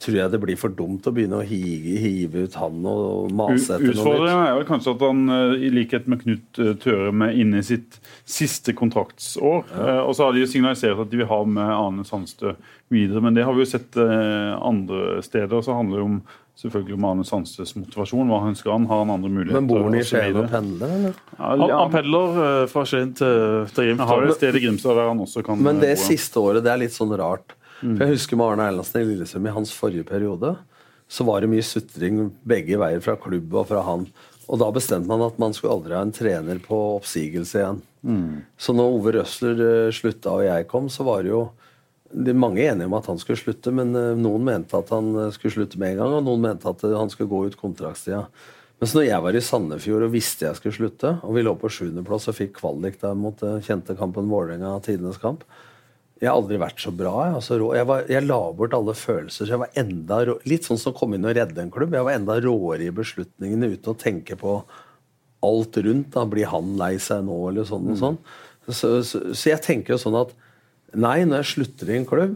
[0.00, 3.74] tror jeg det blir for dumt å begynne å hive, hive ut han og mase
[3.76, 4.00] etter noe nytt.
[4.00, 6.90] Utfordringen er vel kanskje at han, eh, i likhet med Knut eh,
[7.28, 9.64] er inne i sitt siste kontraktsår.
[9.76, 9.98] Ja.
[10.06, 12.54] Og så har de signalisert at de vil ha med Arne Sandstø
[12.90, 15.60] videre, men det har vi jo sett eh, andre steder.
[15.62, 16.22] Så handler det om
[16.60, 18.28] selvfølgelig om Arne Sandstøs motivasjon.
[18.28, 18.88] Hva han ønsker han?
[18.90, 19.60] Har han andre muligheter?
[19.60, 21.14] Men bor han i og Skien og pendler, eller?
[21.36, 24.32] Ja, Han, han pendler eh, fra Skien til, til han har Grimstad.
[24.32, 26.04] et sted i Grimstad der han også kan Men det bo.
[26.08, 27.56] siste året, det er litt sånn rart.
[27.80, 30.54] For Jeg husker med Arne Erlandsen i Lillesund i hans forrige periode.
[31.10, 34.04] Så var det mye sutring begge veier fra klubb og fra han.
[34.50, 37.80] Og da bestemte man at man skulle aldri ha en trener på oppsigelse igjen.
[38.58, 41.42] Så når Ove Røsler eh, slutta og jeg kom, så var det jo
[42.10, 45.34] de mange enige om at han skulle slutte, men eh, noen mente at han eh,
[45.36, 48.24] skulle slutte med en gang, og noen mente at han skulle gå ut kontraktstida.
[48.80, 51.70] Mens når jeg var i Sandefjord og visste jeg skulle slutte, og vi lå på
[51.70, 55.44] sjuendeplass og fikk kvalik der mot kjente kampen Vålerenga, tidenes kamp
[56.20, 57.14] Jeg har aldri vært så bra.
[57.24, 59.46] Jeg, altså, jeg, var, jeg la bort alle følelser.
[59.46, 61.96] så jeg var enda rå, Litt sånn som å komme inn og redde en klubb.
[61.96, 64.58] Jeg var enda råere i beslutningene uten å tenke på
[65.48, 66.12] alt rundt.
[66.12, 68.20] da, Blir han lei seg nå, eller sånn og sånn.
[68.68, 70.36] Så, så, så jeg tenker jo sånn at
[70.90, 72.32] Nei, når jeg slutter i en klubb,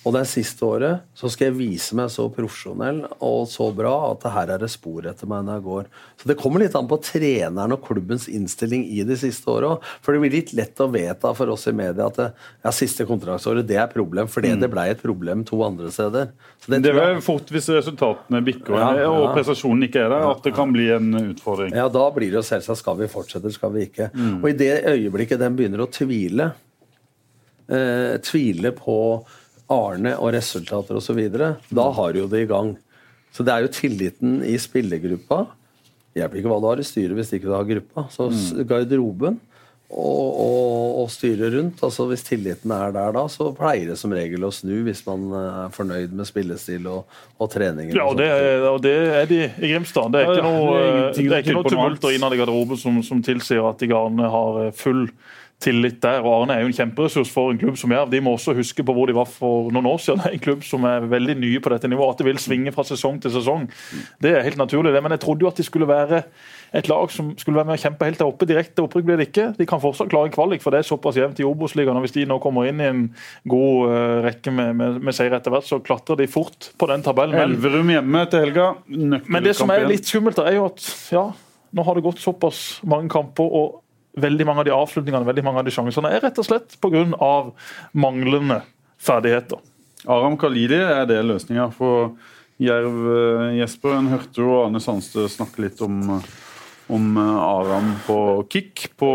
[0.00, 4.22] og det siste året, så skal jeg vise meg så profesjonell og så bra at
[4.22, 5.88] det her er det spor etter meg når jeg går.
[6.22, 9.74] Så det kommer litt an på treneren og klubbens innstilling i de siste åra.
[10.00, 12.28] For det blir litt lett å vedta for oss i media at det,
[12.64, 16.30] ja, siste kontraktsåret det er problem, fordi det ble et problem to andre steder.
[16.64, 19.10] Så det Det er fort hvis resultatene bikker Ja, ja.
[19.12, 21.76] og prestasjonen ikke er der, at det kan bli en utfordring.
[21.76, 24.08] Ja, da blir det jo selvsagt skal vi fortsette, skal vi ikke.
[24.40, 26.54] Og i det øyeblikket den begynner å tvile,
[27.68, 28.96] eh, tvile på
[29.70, 31.20] Arne og resultater osv.,
[31.70, 32.74] da har jo det i gang.
[33.30, 35.44] Så det er jo tilliten i spillergruppa.
[36.18, 38.08] Hjelper ikke hva du har i styret hvis ikke du har gruppa.
[38.10, 39.36] Så s- garderoben
[39.90, 44.12] og, og, og styret rundt, altså hvis tilliten er der da, så pleier det som
[44.14, 47.94] regel å snu hvis man eh, er fornøyd med spillestil og, og treninger.
[47.98, 50.12] Ja, og det, er, og det er de i Grimstad.
[50.14, 53.66] Det er ikke noe, det er ikke noe tumulter innad i garderoben som, som tilsier
[53.66, 55.08] at de garnene har eh, full
[55.60, 56.22] tillit der.
[56.24, 58.10] Og Arne er jo en kjemperessurs for en klubb som Jerv.
[58.12, 60.22] De må også huske på hvor de var for noen år siden.
[60.22, 62.14] Det er en klubb som er veldig nye på dette nivået.
[62.14, 63.68] At det vil svinge fra sesong til sesong,
[64.22, 64.94] det er helt naturlig.
[64.94, 65.02] det.
[65.04, 66.22] Men jeg trodde jo at de skulle være
[66.72, 68.48] et lag som skulle være med å kjempe helt der oppe.
[68.48, 69.50] Direkte opprykk blir det ikke.
[69.58, 71.98] De kan fortsatt klare en kvalik, for det er såpass jevnt i Obos-ligaen.
[72.04, 73.04] Hvis de nå kommer inn i en
[73.50, 77.04] god eh, rekke med, med, med seier etter hvert, så klatrer de fort på den
[77.04, 77.38] tabellen.
[77.42, 78.72] Elverum hjemme til helga.
[78.86, 81.26] men det som er litt skummelt, er jo at ja,
[81.74, 83.80] nå har det gått såpass mange kamper, og
[84.22, 87.04] veldig mange av de avslutningene veldig mange av de sjansene er rett og slett pga.
[87.92, 88.62] manglende
[89.00, 89.58] ferdigheter.
[90.08, 92.14] Aram Khalidi er det løsninga for
[92.60, 93.96] Jerv, eh, Jesper?
[93.96, 96.20] En hørte jo Arne Sandstø snakke litt om,
[96.90, 98.18] om eh, Aram på
[98.52, 99.10] kick på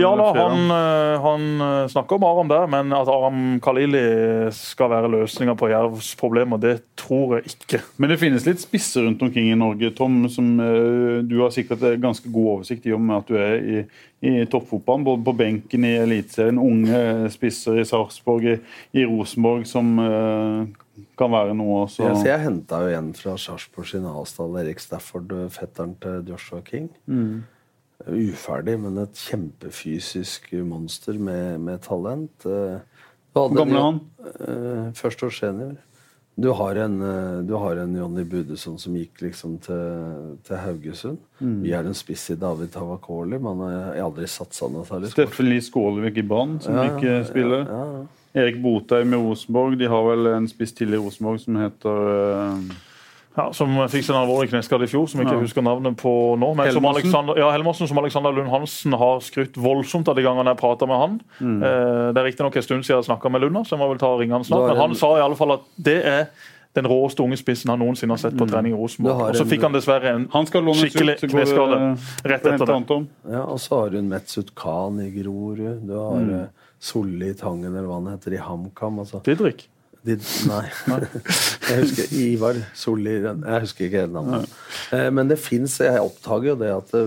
[0.00, 4.06] Ja da, han, eh, han snakker om Aram der, men at Aram Khalili
[4.54, 7.80] skal være løsninga på Jervs problemer, det tror jeg ikke.
[8.00, 11.84] Men det finnes litt spisser rundt omkring i Norge, Tom, som eh, du har sikkert
[11.86, 13.82] eh, ganske god oversikt i og med at du er i,
[14.26, 15.06] i toppfotballen.
[15.06, 18.58] Både på benken i Eliteserien, unge spisser i Sarpsborg, i,
[18.96, 20.85] i Rosenborg, som eh,
[21.18, 22.04] kan være noe også.
[22.06, 26.90] Ja, jeg henta jo en fra Sarpsborg sin avstand, Erik Stafford, fetteren til Joshua King.
[28.06, 32.44] Uferdig, men et kjempefysisk monster med, med talent.
[32.46, 32.78] Eh,
[33.32, 34.00] Hvor gammel er han?
[34.36, 35.72] Eh, Første års senior.
[36.36, 41.16] Du har en, eh, du har en Jonny Budesson som gikk liksom til, til Haugesund.
[41.40, 43.38] Vi har en spiss i David Tavakoli.
[43.40, 45.10] men jeg har aldri satsa noe særlig.
[45.16, 47.64] Steffen Lie Skålevik i Brann, som Ja, ikke spiller.
[47.64, 48.04] Ja, ja.
[48.36, 49.78] Erik Botheim i Rosenborg.
[49.80, 52.74] De har vel en spiss til i Rosenborg som heter eh,
[53.36, 55.44] Ja, som fikk sin alvorlige alvorlig kneskade i fjor, som jeg ikke Ja.
[55.44, 56.54] husker navnet på nå.
[56.56, 60.52] Men som Alexander, ja, Helmersen som Alexander Lund Hansen har skrytt voldsomt av de gangene
[60.52, 61.20] jeg prata med han.
[61.40, 61.62] Mm.
[61.62, 63.98] Eh, det er riktignok en stund siden jeg snakka med Lunda, så jeg må vel
[63.98, 64.68] ta og ringe han snart.
[64.68, 66.28] Men han sa i alle fall at det er
[66.76, 69.30] den råeste unge spissen han noensinne har sett på trening i Rosenborg.
[69.30, 71.78] Og så fikk han dessverre en skikkelig kneskade
[72.24, 72.98] rett etter det.
[73.32, 75.86] Ja, og så har du en Metsut Khan i Grorud.
[75.88, 76.48] Du har mm.
[76.82, 79.00] Solli Tangen, eller hva han heter, i HamKam.
[79.02, 79.22] Altså.
[79.26, 79.66] Didrik.
[80.06, 80.62] Did, nei.
[81.66, 84.52] jeg husker Ivar Solli Jeg husker ikke hele navnet.
[84.94, 87.02] Eh, Men det fins Jeg oppdager jo det at det,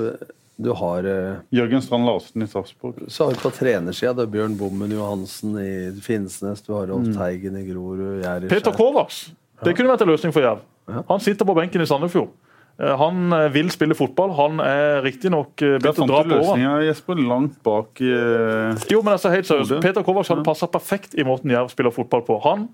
[0.60, 3.06] du har eh, Jørgen Strand Larsen i Sarpsborg.
[3.08, 5.70] Så har du på trenersida det er Bjørn Bommen Johansen i
[6.04, 9.30] Finnsnes, du har Rolf Teigen i Grorud Peter Kovacs.
[9.64, 10.66] Det kunne vært en løsning for Jerv.
[11.08, 12.34] Han sitter på benken i Sandefjord.
[12.80, 14.34] Eh, Han eh, vil spille fotball.
[14.38, 16.38] Han er riktignok Der begynt å dra på årene.
[16.38, 21.18] løsninga, Jesper, langt bak uh, Jo, men altså helt seriøst, Peter Kovacs hadde passa perfekt
[21.18, 22.40] i måten Jerv spiller fotball på.
[22.48, 22.70] Han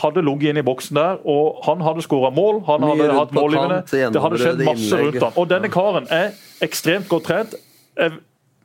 [0.00, 2.62] hadde ligget inn i boksen der, og han hadde skåra mål.
[2.68, 3.82] Han Mye hadde hatt målgivende.
[3.90, 5.34] Det hadde skjedd masse rundt han.
[5.36, 6.32] Og denne karen er
[6.64, 7.56] ekstremt godt trent.
[8.00, 8.16] Jeg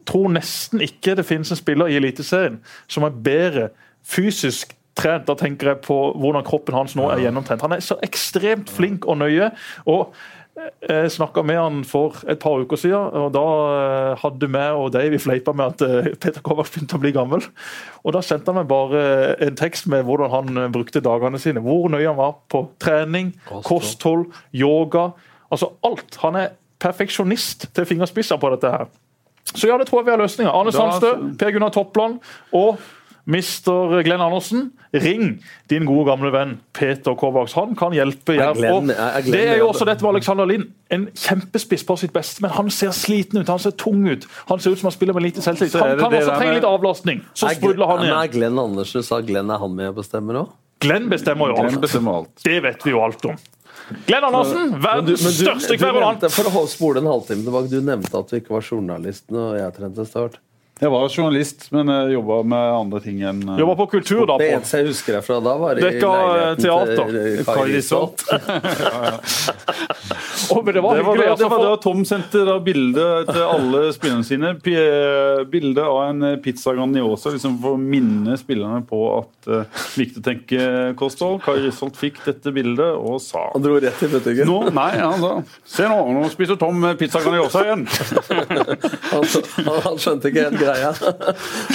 [0.07, 3.69] tror nesten ikke det finnes en spiller i Eliteserien som er bedre
[4.07, 5.27] fysisk trent.
[5.27, 7.65] Da tenker jeg på hvordan kroppen hans nå er gjennomtrent.
[7.65, 9.51] Han er så ekstremt flink og nøye.
[9.85, 10.15] og
[10.58, 13.43] jeg snakka med han for et par uker siden, og da
[13.78, 17.45] eh, hadde vi og Dave fleipa med at eh, Peter Kovac begynte å bli gammel.
[18.03, 19.01] Og Da sendte han meg bare
[19.43, 21.62] en tekst med hvordan han eh, brukte dagene sine.
[21.64, 23.36] Hvor nøye han var på trening,
[23.68, 25.12] kosthold, yoga.
[25.53, 26.18] Altså alt.
[26.24, 28.89] Han er perfeksjonist til fingerspisser på dette her.
[29.53, 30.51] Så ja, det tror jeg vi har løsninger.
[30.51, 32.20] Arne Sandstø, Per Gunnar Toppland
[32.58, 32.82] og
[33.28, 34.01] Mr.
[34.07, 37.53] Glenn Andersen, ring din gode gamle venn Peter Kovács.
[37.59, 38.55] Han kan hjelpe Jerv.
[38.55, 40.69] Glenn- Og er Det er jo også dette med Alexander Lind.
[40.89, 43.47] En kjempespiss på sitt beste, men han ser sliten ut.
[43.51, 44.25] Han ser tung ut.
[44.47, 45.75] Han ser ut som han spiller med lite selvtillit.
[45.75, 47.21] Han kan også trenge litt avlastning.
[47.36, 48.15] Så Er sprudler han igjen.
[48.23, 50.49] er Glenn Andersen sa Glenn er han med og bestemmer òg?
[50.80, 51.82] Glenn bestemmer jo Glenn alt.
[51.82, 52.43] bestemmer alt.
[52.43, 53.36] Det vet vi jo alt om.
[54.07, 56.23] Glenn Andersen, verdens største kverulant.
[56.32, 59.73] For å spole en halvtime tilbake, du nevnte at du ikke var journalist når jeg
[59.75, 60.38] trente Start.
[60.78, 64.36] Jeg var journalist, men jeg jobba med andre ting enn Jobba på kultur, da.
[64.38, 64.57] Det på.
[64.59, 66.95] eneste jeg husker deg fra da, var i Dekka, eh, teater.
[67.09, 68.21] til Kari Kai Risholt.
[70.47, 71.23] Å, men det var Det var, hyggelig.
[71.23, 74.51] det, altså, det var da Tom sendte da bilde til alle spillerne sine.
[74.53, 79.82] Eh, bilde av en eh, pizza Grandiosa liksom for å minne spillerne på at uh,
[79.97, 80.67] viktig å tenke
[80.99, 81.41] kosthold.
[81.45, 84.47] Kai Risholt fikk dette bildet og sa Han dro rett i butikken.
[84.49, 85.34] nå, Nei, han sa
[85.67, 87.86] Se nå, nå spiser Tom eh, pizza Grandiosa igjen.
[89.07, 90.91] Han, han, han skjønte ikke helt greia.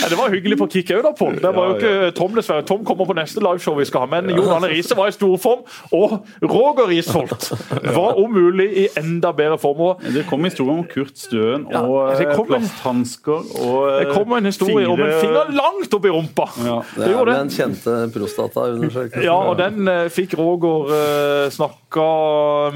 [0.02, 1.38] Ja, det var hyggelig på kick òg, da, Pål.
[1.42, 2.64] Det var jo ikke Tom, dessverre.
[2.68, 4.10] Tom kommer på neste liveshow vi skal ha.
[4.12, 5.64] Men Jon Arne Riise var i storform,
[5.96, 6.14] og
[6.44, 7.48] Roger Risholt
[7.96, 9.80] var om mulig i enda bedre form.
[9.90, 14.32] Og Det kom historier om Kurt Støen og ja, eh, kom plasthansker og det kom
[14.36, 16.46] en historie om en finger langt opp i rumpa.
[16.66, 16.78] Ja.
[16.96, 17.38] Det er gjorde Ja, det.
[17.40, 19.24] den kjente prostataundersøkelsen.
[19.26, 22.06] Ja, og den eh, fikk Roger eh, snakka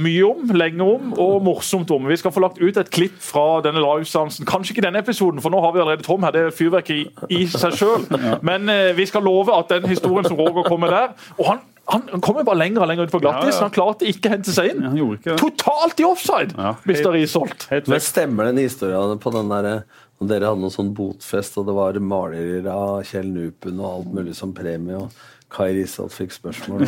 [0.01, 2.07] mye om, lenge om og morsomt om.
[2.11, 4.47] Vi skal få lagt ut et klipp fra denne liveseansen.
[4.49, 6.35] Kanskje ikke denne episoden, for nå har vi allerede Tom her.
[6.35, 8.07] Det er fyrverkeri i, seg sjøl.
[8.49, 12.23] Men eh, vi skal love at den historien som Roger kommer der Og han, han,
[12.25, 13.55] kommer bare lenger og lenger ut på glattis.
[13.55, 13.67] Ja, ja.
[13.67, 14.87] Han klarte ikke å hente seg inn.
[15.27, 15.37] Ja.
[15.41, 17.13] Totalt i offside, Ja, Mr.
[17.15, 17.69] Risholt.
[17.87, 19.79] Men stemmer den historien på den derre
[20.17, 24.15] når dere hadde noen sånn botfest, og det var malerier av Kjell Nupen og alt
[24.17, 25.13] mulig som premie, og
[25.53, 26.83] Kai Risholt fikk spørsmål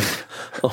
[0.67, 0.73] om,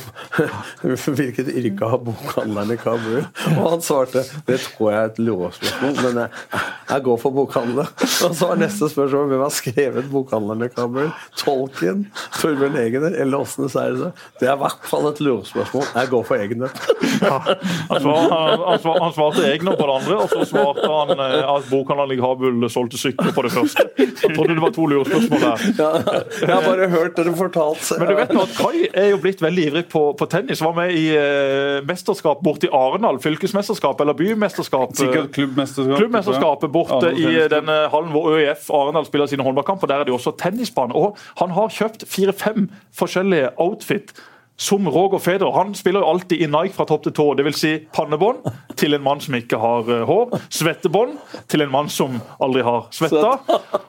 [0.90, 3.20] om hvilket yrke har bokhandleren i Kabul.
[3.54, 7.92] Og han svarte det tror jeg er et lovspørsmål, men jeg, jeg går for bokhandler.
[8.26, 11.12] Og så var neste spørsmål hvem har skrevet bokhandleren i Kabul?
[11.38, 12.08] Tolken?
[12.40, 13.20] Torbjørn Egener?
[13.22, 14.10] Eller Åsne Seierse?
[14.42, 15.86] Det er i hvert fall et lurespørsmål.
[15.94, 16.74] Jeg går for Egener.
[17.22, 17.54] Han,
[17.94, 22.18] han, han, han svarte Egner på det andre, og så svarte han eh, at bokhandleren
[22.18, 23.88] i Kabul solgte sykler på det første.
[24.02, 25.66] Jeg trodde det var to lurespørsmål der.
[25.78, 25.90] Ja,
[26.42, 27.85] jeg har bare hørt dere fortalt.
[28.00, 30.62] Men du vet nå at Kai er jo blitt veldig ivrig på, på tennis.
[30.66, 33.20] Var med i eh, mesterskap borte i Arendal.
[33.24, 34.94] Fylkesmesterskap eller bymesterskap.
[34.96, 35.98] eh, Sikkert klubbmesterskap.
[36.02, 39.88] Klubbmesterskapet borte Ja, i denne hallen hvor ØIF Arendal spiller sine håndballkamper.
[39.92, 40.96] Der er det jo også tennisbane.
[40.96, 44.14] Og han har kjøpt fire-fem forskjellige outfit.
[44.58, 45.52] Som Roger Federer.
[45.52, 47.26] Han spiller jo alltid i Nike fra topp til tå.
[47.36, 47.58] Dvs.
[47.60, 48.46] Si pannebånd
[48.80, 50.38] til en mann som ikke har eh, hår.
[50.54, 51.18] Svettebånd
[51.52, 53.34] til en mann som aldri har svetta.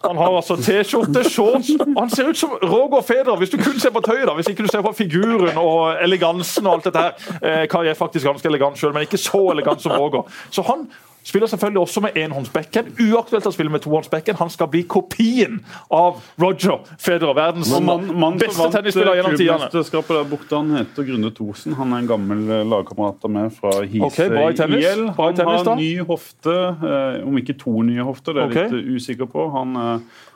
[0.02, 1.70] Han har altså T-skjorte, shorts.
[1.84, 4.34] Han ser ut som Roger Federer, hvis du kun ser på tøyet, da.
[4.34, 7.32] Hvis ikke du ser på figuren og elegansen og alt dette her.
[7.38, 10.26] Eh, Kai er faktisk ganske elegant sjøl, men ikke så elegant som Roger.
[10.50, 10.88] Så han
[11.26, 12.92] Spiller selvfølgelig også med enhåndsbekken.
[13.08, 14.36] Uaktuelt å spille med tohåndsbekken.
[14.38, 15.58] Han skal bli kopien
[15.90, 19.66] av Roger Federer, verdens man, man beste vant tennisspiller gjennom tidene.
[19.66, 21.74] klubbmesterskapet der borte, han heter Grunne Thorsen.
[21.80, 24.86] Han er en gammel eh, lagkamerat av meg fra Hise okay, bra i tennis.
[24.86, 25.04] IL.
[25.18, 26.56] Han har ny hofte,
[26.92, 28.78] eh, om ikke to nye hofter, det er jeg okay.
[28.78, 29.48] litt usikker på.
[29.56, 30.26] Han, eh, eh,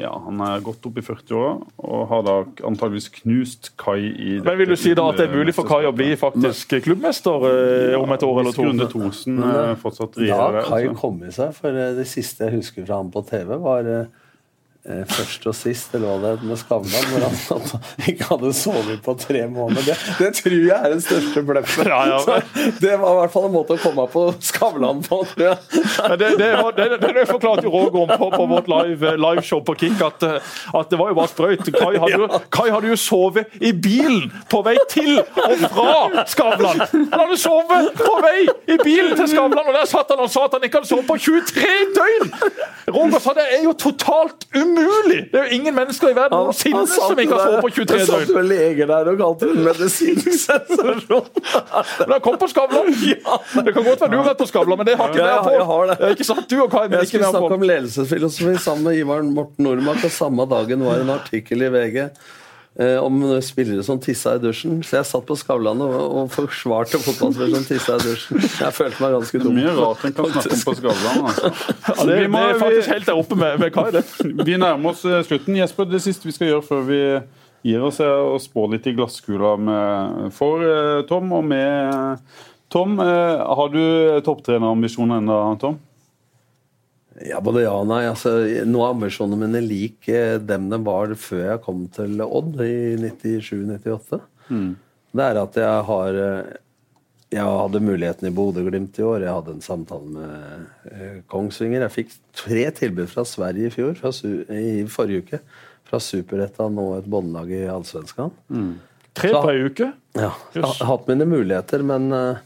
[0.00, 1.50] ja, han er godt opp i 40-åra
[1.88, 2.36] og har da
[2.68, 5.82] antageligvis knust Kai i Men vil du si da at det er mulig for Kai
[5.88, 7.44] å bli faktisk klubbmester
[7.92, 8.64] ja, om et år eller to?
[8.64, 12.60] Grunde Thorsen eh, fortsatt regjerer har Kai kom i seg, for eh, det siste jeg
[12.60, 14.26] husker fra ham på TV, var eh, eh,
[14.86, 19.82] først og sist, lå det med Skavlan, hvor han ikke hadde sovet på tre måneder.
[19.84, 21.90] Det, det tror jeg er den største bløffen.
[21.90, 22.38] Ja, ja,
[22.80, 25.82] Det var i hvert fall en måte å komme på Skavlan på, tror jeg.
[25.98, 29.74] Men det, det, det, det, forklarte jo Roger om på, på vårt live, liveshow på
[29.82, 31.68] Kick, at, eh, at det var jo bare sprøyt.
[31.74, 36.84] Kai hadde, Kai hadde jo sovet i bilen på vei til og fra Skavlan.
[36.86, 40.46] Han hadde sovet på vei i bilen til Skavlan, og der satt han og sa
[40.48, 42.34] at han ikke hadde sovet på 23 døgn!
[42.94, 44.67] Roger sa det er jo totalt umulig!
[44.76, 48.06] Det er jo ingen mennesker i verden noensinne som ikke har sovet på 23 Det
[48.08, 48.32] satt døgn.
[48.34, 51.28] jo leger der og kalte det medisinsk sensasjon.
[52.02, 52.90] Men han kom på Skavlan!
[53.68, 55.58] Det kan godt være du har vært på Skavlan, men det har ikke Ja, jeg
[55.58, 55.96] jeg har det.
[56.00, 56.50] Jeg, Ikke sant?
[56.50, 60.46] Du og Kai, Jeg skulle snakke om ledelsesfilosofi sammen med Ivar Morten Nordmark, og samme
[60.50, 62.08] dagen var en artikkel i VG
[62.78, 64.82] eh, om spillere som tissa i dusjen.
[64.84, 68.42] Så jeg satt på Skavlan og, og forsvarte fotballspillere som tissa i dusjen.
[68.44, 71.24] Jeg følte meg ganske Det er mye rart en kan snakke om på Skavlan.
[71.30, 71.52] Altså.
[71.88, 74.04] Ja, det, Vi må- det er faktisk helt der oppe med, med Kai, det.
[74.46, 75.56] Vi nærmer oss eh, slutten.
[75.62, 77.00] Jesper, det siste vi skal gjøre før vi
[77.66, 82.22] gir oss, er å spå litt i glasskula med, for eh, Tom og med
[82.70, 82.98] Tom.
[83.02, 83.82] Eh, har du
[84.26, 85.80] topptrenerambisjoner ennå, Tom?
[87.26, 88.04] Ja, både ja og nei.
[88.08, 88.34] Altså,
[88.68, 92.94] nå av ambisjonene mine lik eh, dem de var før jeg kom til Odd i
[93.00, 94.20] 97-98.
[95.18, 96.50] Det er at jeg har eh,
[97.34, 99.24] Jeg hadde muligheten i Bodø-Glimt i år.
[99.26, 101.86] Jeg hadde en samtale med eh, Kongsvinger.
[101.86, 102.14] Jeg fikk
[102.44, 104.12] tre tilbud fra Sverige i fjor, fra,
[104.54, 105.42] i forrige uke.
[105.88, 108.30] Fra Superettan og et båndlag i Allsvenskan.
[109.18, 109.90] Tre på ei uke.
[110.18, 112.40] Ja, jeg har hatt mine muligheter, men uh,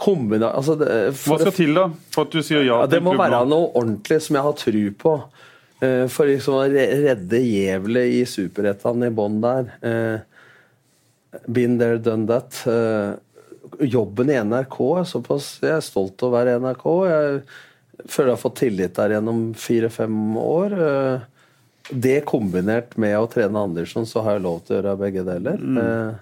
[0.00, 0.50] kombina...
[0.56, 0.88] Altså, det,
[1.20, 2.82] Hva skal til da for at du sier ja?
[2.82, 3.50] ja, det må være nå?
[3.52, 5.14] noe ordentlig som jeg har tru på.
[5.84, 9.72] Eh, for liksom å redde Gjevle i Superettan i bånn der.
[9.86, 12.62] Eh, been there, done that.
[12.68, 13.16] Eh,
[13.86, 16.86] jobben i NRK er såpass Jeg er stolt av å være i NRK.
[17.10, 17.42] Jeg
[18.06, 20.80] føler jeg har fått tillit der gjennom fire-fem år.
[20.88, 21.28] Eh,
[21.90, 25.64] det kombinert med å trene Andersson, så har jeg lov til å gjøre begge deler.
[25.84, 26.18] Eh,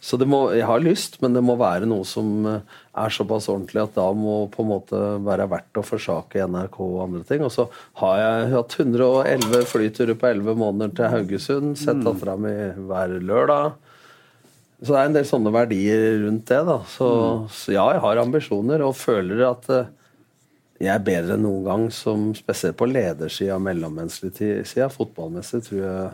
[0.00, 2.60] så det må, jeg har lyst, men det må være noe som eh,
[3.02, 7.00] er såpass ordentlig at da må på en måte være verdt å forsake NRK og
[7.08, 7.42] andre ting.
[7.42, 7.64] Og så
[8.02, 11.74] har jeg hatt 111 flyturer på 11 måneder til Haugesund.
[11.80, 12.54] Sett dattera mi
[12.88, 13.72] hver lørdag.
[14.78, 16.60] Så det er en del sånne verdier rundt det.
[16.68, 16.78] da.
[16.86, 17.10] Så,
[17.50, 19.88] så ja, jeg har ambisjoner og føler at eh,
[20.78, 24.86] jeg er bedre enn noen gang, som spesielt på ledersida, mellommenneskelig ti- sida.
[24.94, 26.10] Fotballmessig tror jeg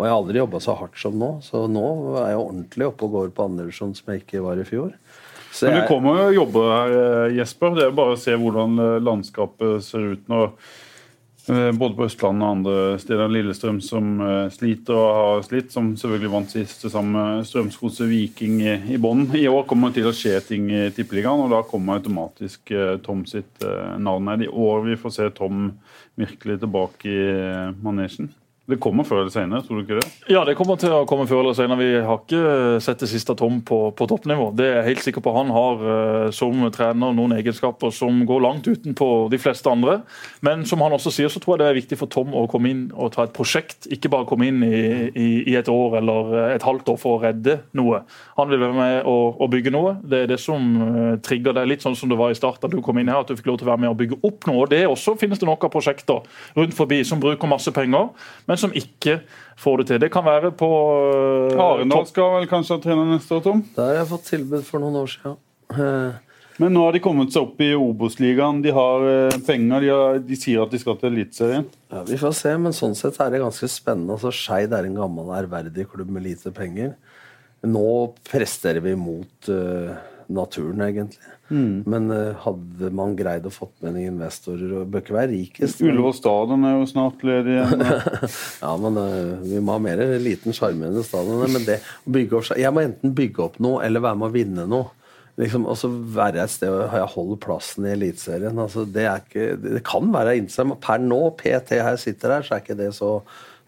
[0.00, 1.86] Og jeg har aldri jobba så hardt som nå, så nå
[2.22, 4.94] er jeg ordentlig oppe og går på Andersson som jeg ikke var i fjor.
[5.52, 7.74] Så Men du jeg, kommer jo jobber her, eh, Jesper.
[7.76, 10.46] Det er bare å se hvordan eh, landskapet ser ut nå.
[11.50, 13.34] Eh, Både på Østlandet og andre steder.
[13.34, 14.24] Lillestrøm som
[14.54, 19.26] sliter og har slitt, som selvfølgelig vant sist sammen med Strømsgodset Viking i, bånn.
[19.36, 22.72] I år kommer det til å skje ting i Tippeligaen, og da kommer automatisk
[23.04, 23.68] Tom sitt
[24.00, 24.48] navn her.
[24.48, 25.74] I år vi får se Tom
[26.20, 27.24] virkelig tilbake i
[27.84, 28.32] manesjen.
[28.70, 30.08] Det kommer før eller senere, tror du ikke det?
[30.30, 31.80] Ja, det kommer til å komme før eller senere.
[31.80, 34.50] Vi har ikke sett det siste Tom på, på toppnivå.
[34.56, 35.34] Det er jeg helt sikker på.
[35.34, 40.00] Han har eh, som trener noen egenskaper som går langt utenpå de fleste andre.
[40.46, 42.70] Men som han også sier, så tror jeg det er viktig for Tom å komme
[42.72, 43.88] inn og ta et prosjekt.
[43.92, 47.22] Ikke bare komme inn i, i, i et år eller et halvt år for å
[47.24, 48.02] redde noe.
[48.38, 49.96] Han vil være med å, å bygge noe.
[50.02, 52.70] Det er det som eh, trigger deg litt sånn som det var i start da
[52.70, 54.46] du kom inn her, at du fikk lov til å være med å bygge opp
[54.50, 54.64] noe.
[54.64, 56.24] Og det også finnes det nok av prosjekter
[56.58, 58.10] rundt forbi som bruker masse penger,
[58.48, 59.18] men som ikke
[59.60, 60.00] får det til.
[60.04, 63.62] Det kan være på uh, Arendal skal vel kanskje ha trener neste år, Tom?
[63.76, 65.38] der har jeg fått tilbud for noen år siden.
[65.70, 66.18] Eh,
[66.60, 68.60] Men nå har de kommet seg opp i Obos-ligaen.
[68.64, 69.84] De har uh, penger.
[69.84, 71.64] De, har, de sier at de skal til Eliteserien.
[71.92, 74.16] Ja, Vi får se, men sånn sett er det ganske spennende.
[74.18, 76.94] Altså, Skeid er en gammel, ærverdig klubb med lite penger.
[77.64, 77.88] Nå
[78.28, 79.92] presterer vi mot eh,
[80.32, 81.34] naturen, egentlig.
[81.50, 85.80] Men eh, hadde man greid å fått med noen investorer og Bør ikke være rikest.
[85.82, 87.84] men- Ullevål stadion er jo snart ledig igjen.
[88.62, 91.42] Ja, men eh, vi må ha mer liten sjarmerende stadion.
[91.50, 94.34] Men det å bygge opp Jeg må enten bygge opp noe eller være med å
[94.38, 94.90] vinne noe.
[95.40, 98.58] Liksom, og så være et sted hvor jeg holder plassen i Eliteserien.
[98.60, 102.42] Altså, det, er ikke, det kan være interessant, men per nå, PT her sitter her,
[102.44, 103.12] så er ikke det så,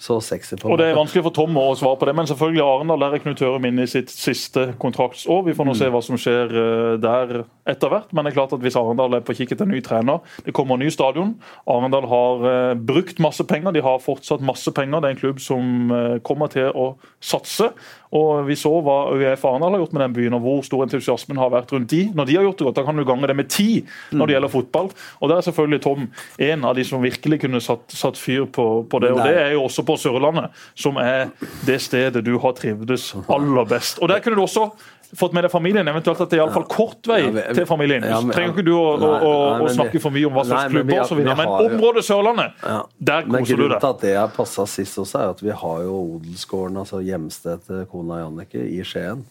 [0.03, 0.59] så sexy.
[0.61, 3.16] på Og Det er vanskelig for Tom å svare på det, men selvfølgelig Arendal er
[3.24, 5.47] Knut Hørum inne i sitt siste kontraktsår.
[5.49, 7.33] Vi får nå se hva som skjer eh, der
[7.68, 8.10] etter hvert.
[8.12, 10.80] Men det er klart at hvis Arendal er på kikk etter ny trener, det kommer
[10.80, 11.36] ny stadion.
[11.70, 15.02] Arendal har eh, brukt masse penger, de har fortsatt masse penger.
[15.02, 16.92] Det er en klubb som eh, kommer til å
[17.22, 17.70] satse.
[18.12, 21.40] Og Vi så hva ØIF Arendal har gjort med den byen, og hvor stor entusiasmen
[21.40, 22.02] har vært rundt de.
[22.12, 23.68] Når de har gjort det godt, da kan du gange det med ti
[24.12, 24.90] når det gjelder fotball.
[25.20, 26.08] Og Der er selvfølgelig Tom
[26.50, 29.14] en av de som virkelig kunne satt, satt fyr på, på det.
[29.14, 31.30] Og det er jo også på Sørlandet, som er
[31.66, 34.02] det stedet du har trivdes aller best.
[34.02, 34.68] Og Der kunne du også
[35.16, 38.02] fått med deg familien, eventuelt at det er iallfall kort vei Ja, vi- til familien.
[38.02, 40.26] ja, men- trenger ikke du å, å, Nei, å, nei, å snakke vi- for mye
[40.26, 42.82] om hva slags Nei, klubber osv., men, men området Sørlandet, Ja.
[42.98, 43.80] der Men koser du grunnen deg.
[43.80, 47.66] til at det har passa sist også, er at vi har jo odelsgården, altså hjemstedet
[47.66, 49.24] til kona Jannicke, i Skien.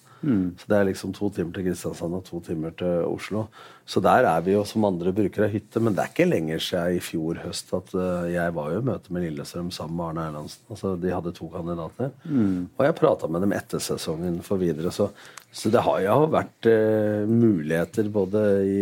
[0.60, 3.48] Så det er liksom to timer til Kristiansand og to timer til Oslo.
[3.86, 6.62] Så der er vi jo som andre brukere av hytte, men det er ikke lenger
[6.64, 10.08] siden i fjor høst at uh, jeg var jo i møte med Lillestrøm sammen med
[10.12, 10.64] Arne Erlandsen.
[10.70, 12.14] Altså, de hadde to kandidater.
[12.78, 14.94] Og jeg prata med dem etter sesongen for videre.
[14.94, 15.10] Så,
[15.52, 18.80] så det har jo vært uh, muligheter både i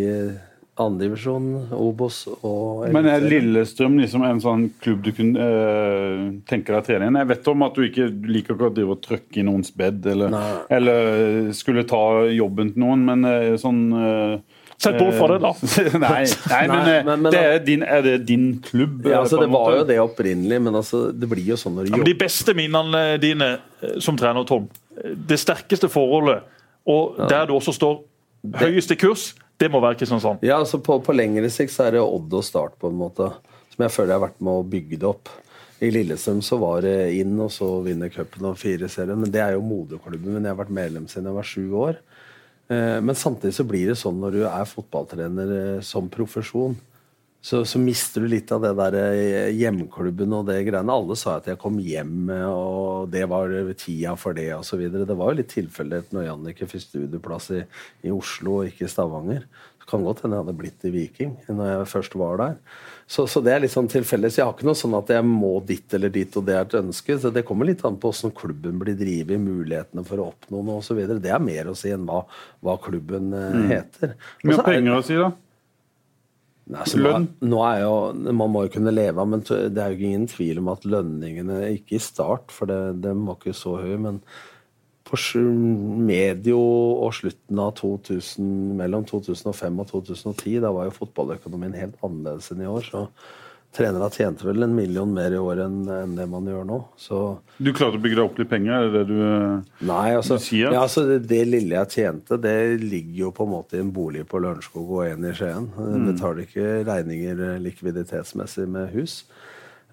[0.79, 6.79] andredivisjon, Obos og Men er Lillestrøm liksom en sånn klubb du kunne eh, tenke deg
[6.79, 7.19] å trene i?
[7.21, 10.05] Jeg vet om at du ikke liker ikke å drive og trykke i noens bed,
[10.13, 10.37] eller,
[10.73, 12.01] eller skulle ta
[12.31, 14.39] jobben til noen, men eh, sånn eh,
[14.79, 15.49] Sett bort fra det, da.
[16.05, 19.01] nei, nei, men, Nei, eh, men- men- det er, din, er det din klubb?
[19.03, 21.89] Ja, eh, altså Det var jo det opprinnelig, men altså, det blir jo sånn når
[21.89, 23.49] du Ja, jobber de beste minnene dine
[23.83, 26.47] eh, som trener, Tom, eh, det sterkeste forholdet,
[26.87, 27.99] og der du også står
[28.63, 30.43] høyeste kurs, det må være Kristiansand.
[30.45, 33.29] Ja, altså på, på lengre sikt så er det Odd og Start, på en måte.
[33.73, 35.31] Som jeg føler jeg har vært med å bygge det opp.
[35.83, 39.19] I Lillestrøm så var det inn, og så vinne cupen og fire serien.
[39.19, 40.43] Men det er jo moderklubben min.
[40.43, 41.99] Jeg har vært medlem siden jeg var sju år.
[42.71, 46.75] Eh, Men samtidig så blir det sånn når du er fotballtrener eh, som profesjon,
[47.41, 50.91] så, så mister du litt av det der eh, hjemklubben og det greiene.
[50.91, 54.83] Alle sa at jeg kom hjem, eh, og det var tida for det osv.
[54.91, 57.63] Det var jo litt tilfeldig når Jannicke fikk studieplass i,
[58.03, 59.47] i Oslo og ikke i Stavanger.
[59.79, 62.61] Det kan godt hende jeg hadde blitt i Viking når jeg først var der.
[63.09, 64.29] Så, så det er litt sånn tilfeldig.
[64.29, 66.67] Så jeg har ikke noe sånn at jeg må dit eller dit, og det er
[66.67, 67.15] et ønske.
[67.23, 70.83] Så det kommer litt an på hvordan klubben blir drevet, mulighetene for å oppnå noe
[70.83, 70.99] osv.
[71.23, 72.25] Det er mer å si enn hva,
[72.67, 73.63] hva klubben mm.
[73.71, 74.17] heter.
[74.43, 75.37] Hvor mye er- penger å si, da?
[76.69, 77.25] Nei, Lønn?
[77.41, 77.93] Nå, nå er jo,
[78.29, 81.63] Man må jo kunne leve av, men det er jo ingen tvil om at lønningene
[81.73, 84.23] Ikke i start, for den var ikke så høy, men
[85.09, 85.17] på
[86.05, 92.51] medio og slutten av 2000, mellom 2005 og 2010, da var jo fotballøkonomien helt annerledes
[92.53, 92.85] enn i år.
[92.85, 93.07] så
[93.69, 96.79] Trenere tjente vel en million mer i året enn, enn det man gjør nå.
[96.97, 97.19] Så
[97.61, 98.73] Du klarte å bygge deg opp litt penger?
[98.73, 102.39] Er det det du Nei, altså, Du sier ja, altså det, det lille jeg tjente,
[102.41, 105.69] det ligger jo på en måte i en bolig på Lørenskog og en i Skien.
[105.69, 105.85] Mm.
[105.85, 109.21] tar betaler ikke regninger eh, likviditetsmessig med hus.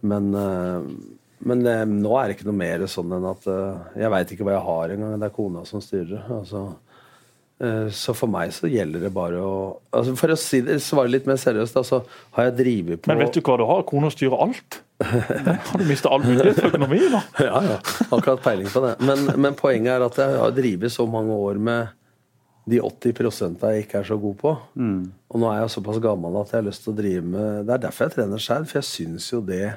[0.01, 0.89] Men, eh,
[1.45, 3.45] men eh, nå er det ikke noe mer sånn enn at
[4.01, 5.21] Jeg veit ikke hva jeg har engang.
[5.21, 6.25] Det er kona som styrer.
[6.41, 6.65] Altså,
[7.89, 9.53] så for meg så gjelder det bare å
[9.97, 12.03] altså For å si det, svare litt mer seriøst, altså,
[12.37, 13.85] har jeg drevet på Men vet du hva du har?
[13.89, 14.81] Kona styrer alt.
[15.01, 17.23] Har du mista all mulighet for økonomi da.
[17.49, 17.79] Ja, ja.
[18.11, 18.97] Akkurat peiling på det.
[19.09, 21.97] Men, men poenget er at jeg har drevet så mange år med
[22.67, 23.15] de 80
[23.63, 24.53] jeg ikke er så god på.
[25.31, 27.77] Og nå er jeg såpass gammel at jeg har lyst til å drive med Det
[27.77, 29.77] er derfor jeg trener sjøl, for jeg syns jo det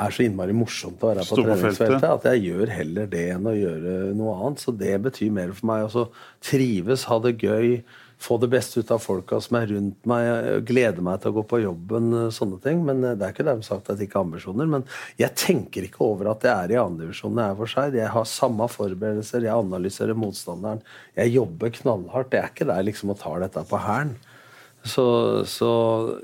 [0.00, 2.10] er så innmari morsomt å være på på treningsfeltet feltet.
[2.10, 4.62] at jeg gjør heller det enn å gjøre noe annet.
[4.62, 5.88] Så det betyr mer for meg.
[5.88, 6.06] Også
[6.44, 7.82] trives, ha det gøy,
[8.20, 11.44] få det beste ut av folka som er rundt meg, glede meg til å gå
[11.52, 12.82] på jobben, sånne ting.
[12.86, 14.72] Men eh, det er ikke dermed sagt at jeg ikke har ambisjoner.
[14.76, 14.88] Men
[15.20, 18.00] jeg tenker ikke over at jeg er i andredivisjonen jeg er for seg.
[18.00, 20.84] Jeg har samme forberedelser, jeg analyserer motstanderen.
[21.16, 22.36] Jeg jobber knallhardt.
[22.36, 24.18] Jeg er ikke der liksom og tar dette på hælen.
[24.84, 25.04] Så,
[25.44, 25.70] så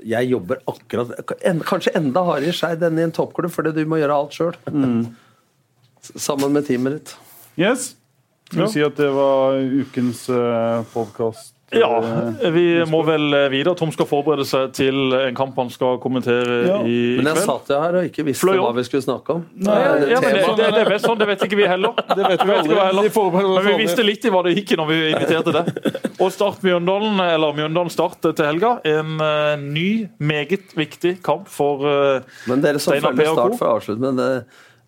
[0.01, 1.11] jeg jobber akkurat
[1.45, 4.33] en, Kanskje enda hardere i Skeid enn i en toppklubb, fordi du må gjøre alt
[4.33, 4.55] sjøl.
[6.17, 7.13] Sammen med teamet ditt.
[7.59, 7.91] Yes.
[8.47, 8.71] Skal vi Ja.
[8.71, 11.53] si at det var ukens uh, podkast?
[11.75, 11.89] Ja,
[12.53, 13.73] vi må vel videre.
[13.75, 16.77] Tom skal forberede seg til en kamp han skal kommentere Ja.
[16.87, 17.45] i Men jeg kveld.
[17.49, 19.41] satt jo her og ikke visste hva vi skulle snakke om.
[19.59, 21.91] Ja, Det er ja, men det, det, det vet, sånn, det vet ikke vi heller.
[22.17, 23.09] Det vet vi heller.
[23.09, 25.91] Vi Men vi visste litt i hva det gikk i når vi inviterte det.
[26.23, 28.77] Og Start Mjøndalen, eller Mjøndalen Start til helga.
[28.87, 33.33] En uh, ny, meget viktig kamp for uh, Men dere som følger.
[33.35, 34.31] Start får avslutte men det,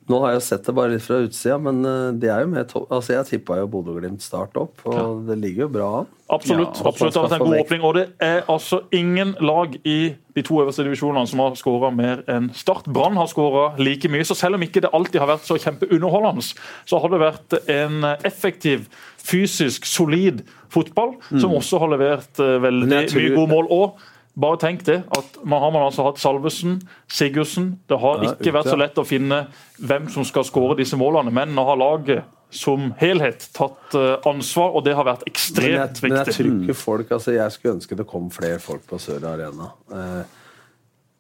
[0.10, 2.72] Nå har jeg sett det bare litt fra utsida, men eh, de er jo med.
[2.90, 6.08] Altså, jeg tippa jo Bodø-Glimt Start opp, og det ligger jo bra an.
[6.30, 6.78] Absolutt.
[6.82, 7.84] Ja, absolutt det er en god åpning.
[7.86, 9.96] Og det er altså ingen lag i
[10.38, 12.86] de to øverste divisjonene som har skåra mer enn Start.
[12.94, 16.46] Brann har skåra like mye, så selv om ikke det alltid har vært så kjempeunderholdende,
[16.90, 18.86] så har det vært en effektiv,
[19.18, 20.42] fysisk, solid
[20.74, 23.10] fotball, som også har levert eh, veldig Mm.
[23.10, 23.68] Tror- mye gode mål.
[23.74, 24.00] Og
[24.40, 26.80] bare tenk det, at man har man altså hatt Salvesen,
[27.12, 27.74] Sigurdsen.
[27.90, 29.46] Det har ikke vært så lett å finne
[29.80, 34.74] hvem som skal skåre disse målene, men nå har laget som helhet tatt eh, ansvar,
[34.74, 36.04] og det har vært Men jeg, viktig.
[36.04, 39.28] men jeg tror ikke folk altså Jeg skulle ønske det kom flere folk på Sør
[39.30, 39.70] Arena.
[39.94, 40.38] Eh,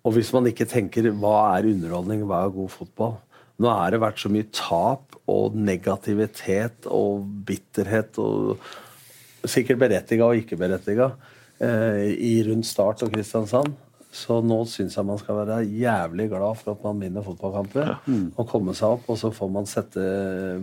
[0.07, 3.17] og hvis man ikke tenker hva er underholdning, hva er god fotball
[3.59, 8.55] Nå har det vært så mye tap og negativitet og bitterhet og
[9.43, 11.11] sikkert berettiga og ikke berettiga
[11.60, 13.74] i rundt Start og Kristiansand.
[14.10, 17.91] Så nå syns jeg man skal være jævlig glad for at man vinner fotballkamper.
[18.39, 20.05] Og komme seg opp, og så får man sette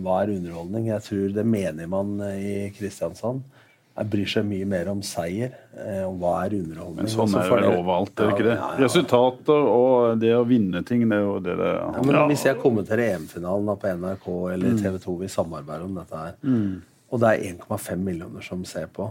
[0.03, 0.89] hva er underholdning.
[0.89, 3.45] Jeg tror det mener man i Kristiansand.
[3.97, 5.55] Jeg bryr seg mye mer om seier.
[5.73, 7.07] Eh, om hva er underholdning.
[7.07, 8.51] Men sånn er det vel overalt, er det ikke det?
[8.53, 8.81] Ja, ja, ja.
[8.83, 12.59] Resultater og det å vinne ting, det er jo det det Ja, men Hvis jeg
[12.61, 16.37] kommenterer EM-finalen på NRK eller TV 2, vi samarbeider om dette her,
[17.09, 19.09] og det er 1,5 millioner som ser på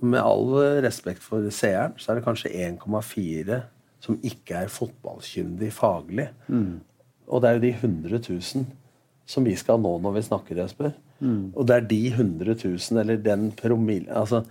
[0.00, 0.54] Med all
[0.84, 3.60] respekt for seeren, så er det kanskje 1,4
[4.00, 6.28] som ikke er fotballkyndig faglig.
[7.26, 8.66] Og det er jo de 100 000
[9.26, 10.92] som vi skal nå når vi snakker, Jesper.
[11.20, 14.44] Og det er de 100 000, eller den promille altså,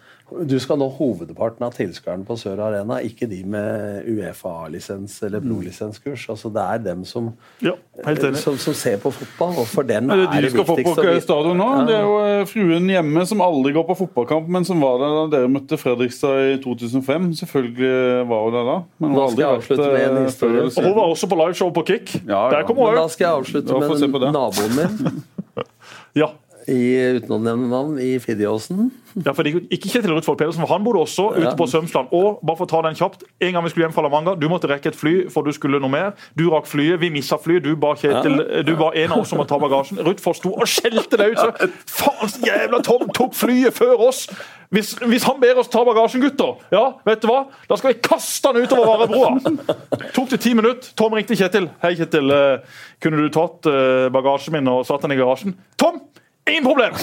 [0.43, 6.25] Du skal nå hovedparten av tilskuerne på Sør Arena, ikke de med Uefa-lisens eller pro-lisenskurs.
[6.33, 7.29] Altså, det er dem som,
[7.63, 7.71] Ja,
[8.03, 8.35] helt enig.
[8.41, 10.43] som, som ser på fotball, og for den Er det viktigste.
[10.43, 11.69] de skal få på stadion nå?
[11.87, 15.15] Det er jo eh, fruen hjemme som aldri går på fotballkamp, men som var der
[15.15, 17.29] da dere møtte Fredrikstad i 2005.
[17.45, 18.77] Selvfølgelig var hun der da.
[18.99, 20.67] Men hun har aldri vært avslutte med en eh, historie.
[20.67, 22.13] før Og hun var også på liveshow på Kick.
[22.27, 22.51] Ja, ja.
[22.57, 22.99] Der kom Men òg.
[22.99, 24.33] da skal jeg avslutte med det.
[24.35, 25.23] naboen min,
[26.17, 26.27] Ja.
[26.67, 26.79] I,
[27.17, 28.89] uten å nevne navn, i Fidjåsen.
[29.25, 32.11] Ja, for ikke Kjetil Rutvold Pedersen, for han bodde også ute på Sømsland.
[32.13, 34.47] Og bare for å ta den kjapt, En gang vi skulle hjem fra La du
[34.49, 36.11] måtte rekke et fly, for du skulle noe mer.
[36.37, 37.63] Du rakk flyet, vi missa flyet.
[37.63, 40.01] Du ba Kjetil, du ba en av oss om å ta bagasjen.
[40.05, 41.39] Rutvold sto og skjelte deg ut.
[41.39, 41.71] Så,
[42.03, 44.27] Faen, jævla Tom tok flyet før oss!
[44.69, 47.45] Hvis, hvis han ber oss ta bagasjen, gutter, ja, vet du hva?
[47.69, 50.09] Da skal vi kaste han utover Varebroa!
[50.11, 50.91] Tok det ti minutter.
[50.99, 51.69] Tom ringte Kjetil.
[51.81, 52.29] Hei, Kjetil.
[52.35, 55.55] eh, Kunne du tatt eh, bagasjen min og satt den i garasjen?
[55.79, 56.01] Tom!
[56.47, 56.93] Ingen problem!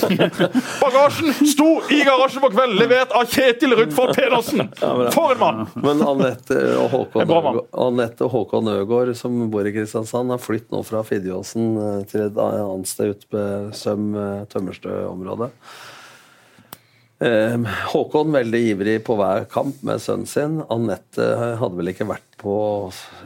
[0.80, 4.68] Bagasjen sto i garasjen på kvelden, levert av Kjetil Rudfold Pedersen!
[5.12, 5.64] For en mann!
[5.84, 7.34] Men Anette og Håkon, En.
[7.34, 11.98] Øgård- Anette og Håkon Øgård, som bor i Kristiansand, har flyttet nå fra Fidjåsen eh,
[12.10, 13.44] til et annet sted ute på
[13.76, 15.50] Søm eh, Tømmerstø-området.
[17.24, 17.60] Eh,
[17.92, 20.58] Håkon veldig ivrig på hver kamp med sønnen sin.
[20.72, 21.28] Anette
[21.60, 22.56] hadde vel ikke vært på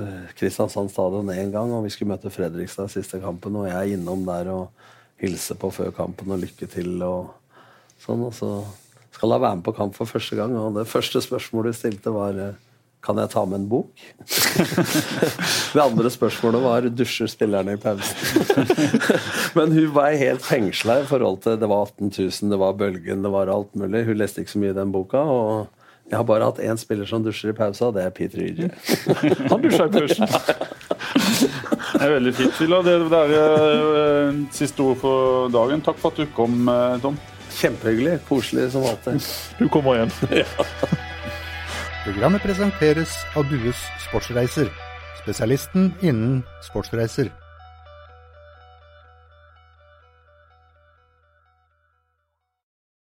[0.03, 3.95] eh, Kristiansand stadion én gang, og vi skulle møte Fredrikstad siste kampen, og jeg er
[3.97, 4.69] innom der og
[5.23, 7.35] hilser på før kampen og lykke til og
[8.03, 8.25] sånn.
[8.29, 8.53] Og så
[9.15, 12.15] skal jeg være med på kamp for første gang, og det første spørsmålet du stilte,
[12.15, 12.57] var eh,
[13.05, 14.03] kan jeg ta med en bok?
[15.75, 18.63] det andre spørsmålet var dusjer spillerne i pausen.
[19.57, 23.23] Men hun var helt fengsla i forhold til det var 18 000, det var Bølgen,
[23.23, 24.05] det var alt mulig.
[24.09, 25.23] Hun leste ikke så mye i den boka.
[25.23, 25.67] og
[26.09, 28.71] jeg har bare hatt én spiller som dusjer i pausa, og det er Peter Yrje.
[29.51, 30.25] Han dusja i pausen.
[32.09, 32.57] Er veldig fint.
[32.57, 35.83] Vi det er eh, siste ord for dagen.
[35.85, 37.19] Takk for at du kom, eh, Tom.
[37.53, 38.15] Kjempehyggelig.
[38.29, 39.21] Koselig som alltid.
[39.59, 40.47] Du kommer igjen.
[42.07, 44.71] Programmet presenteres av Dues Sportsreiser,
[45.21, 47.29] spesialisten innen sportsreiser.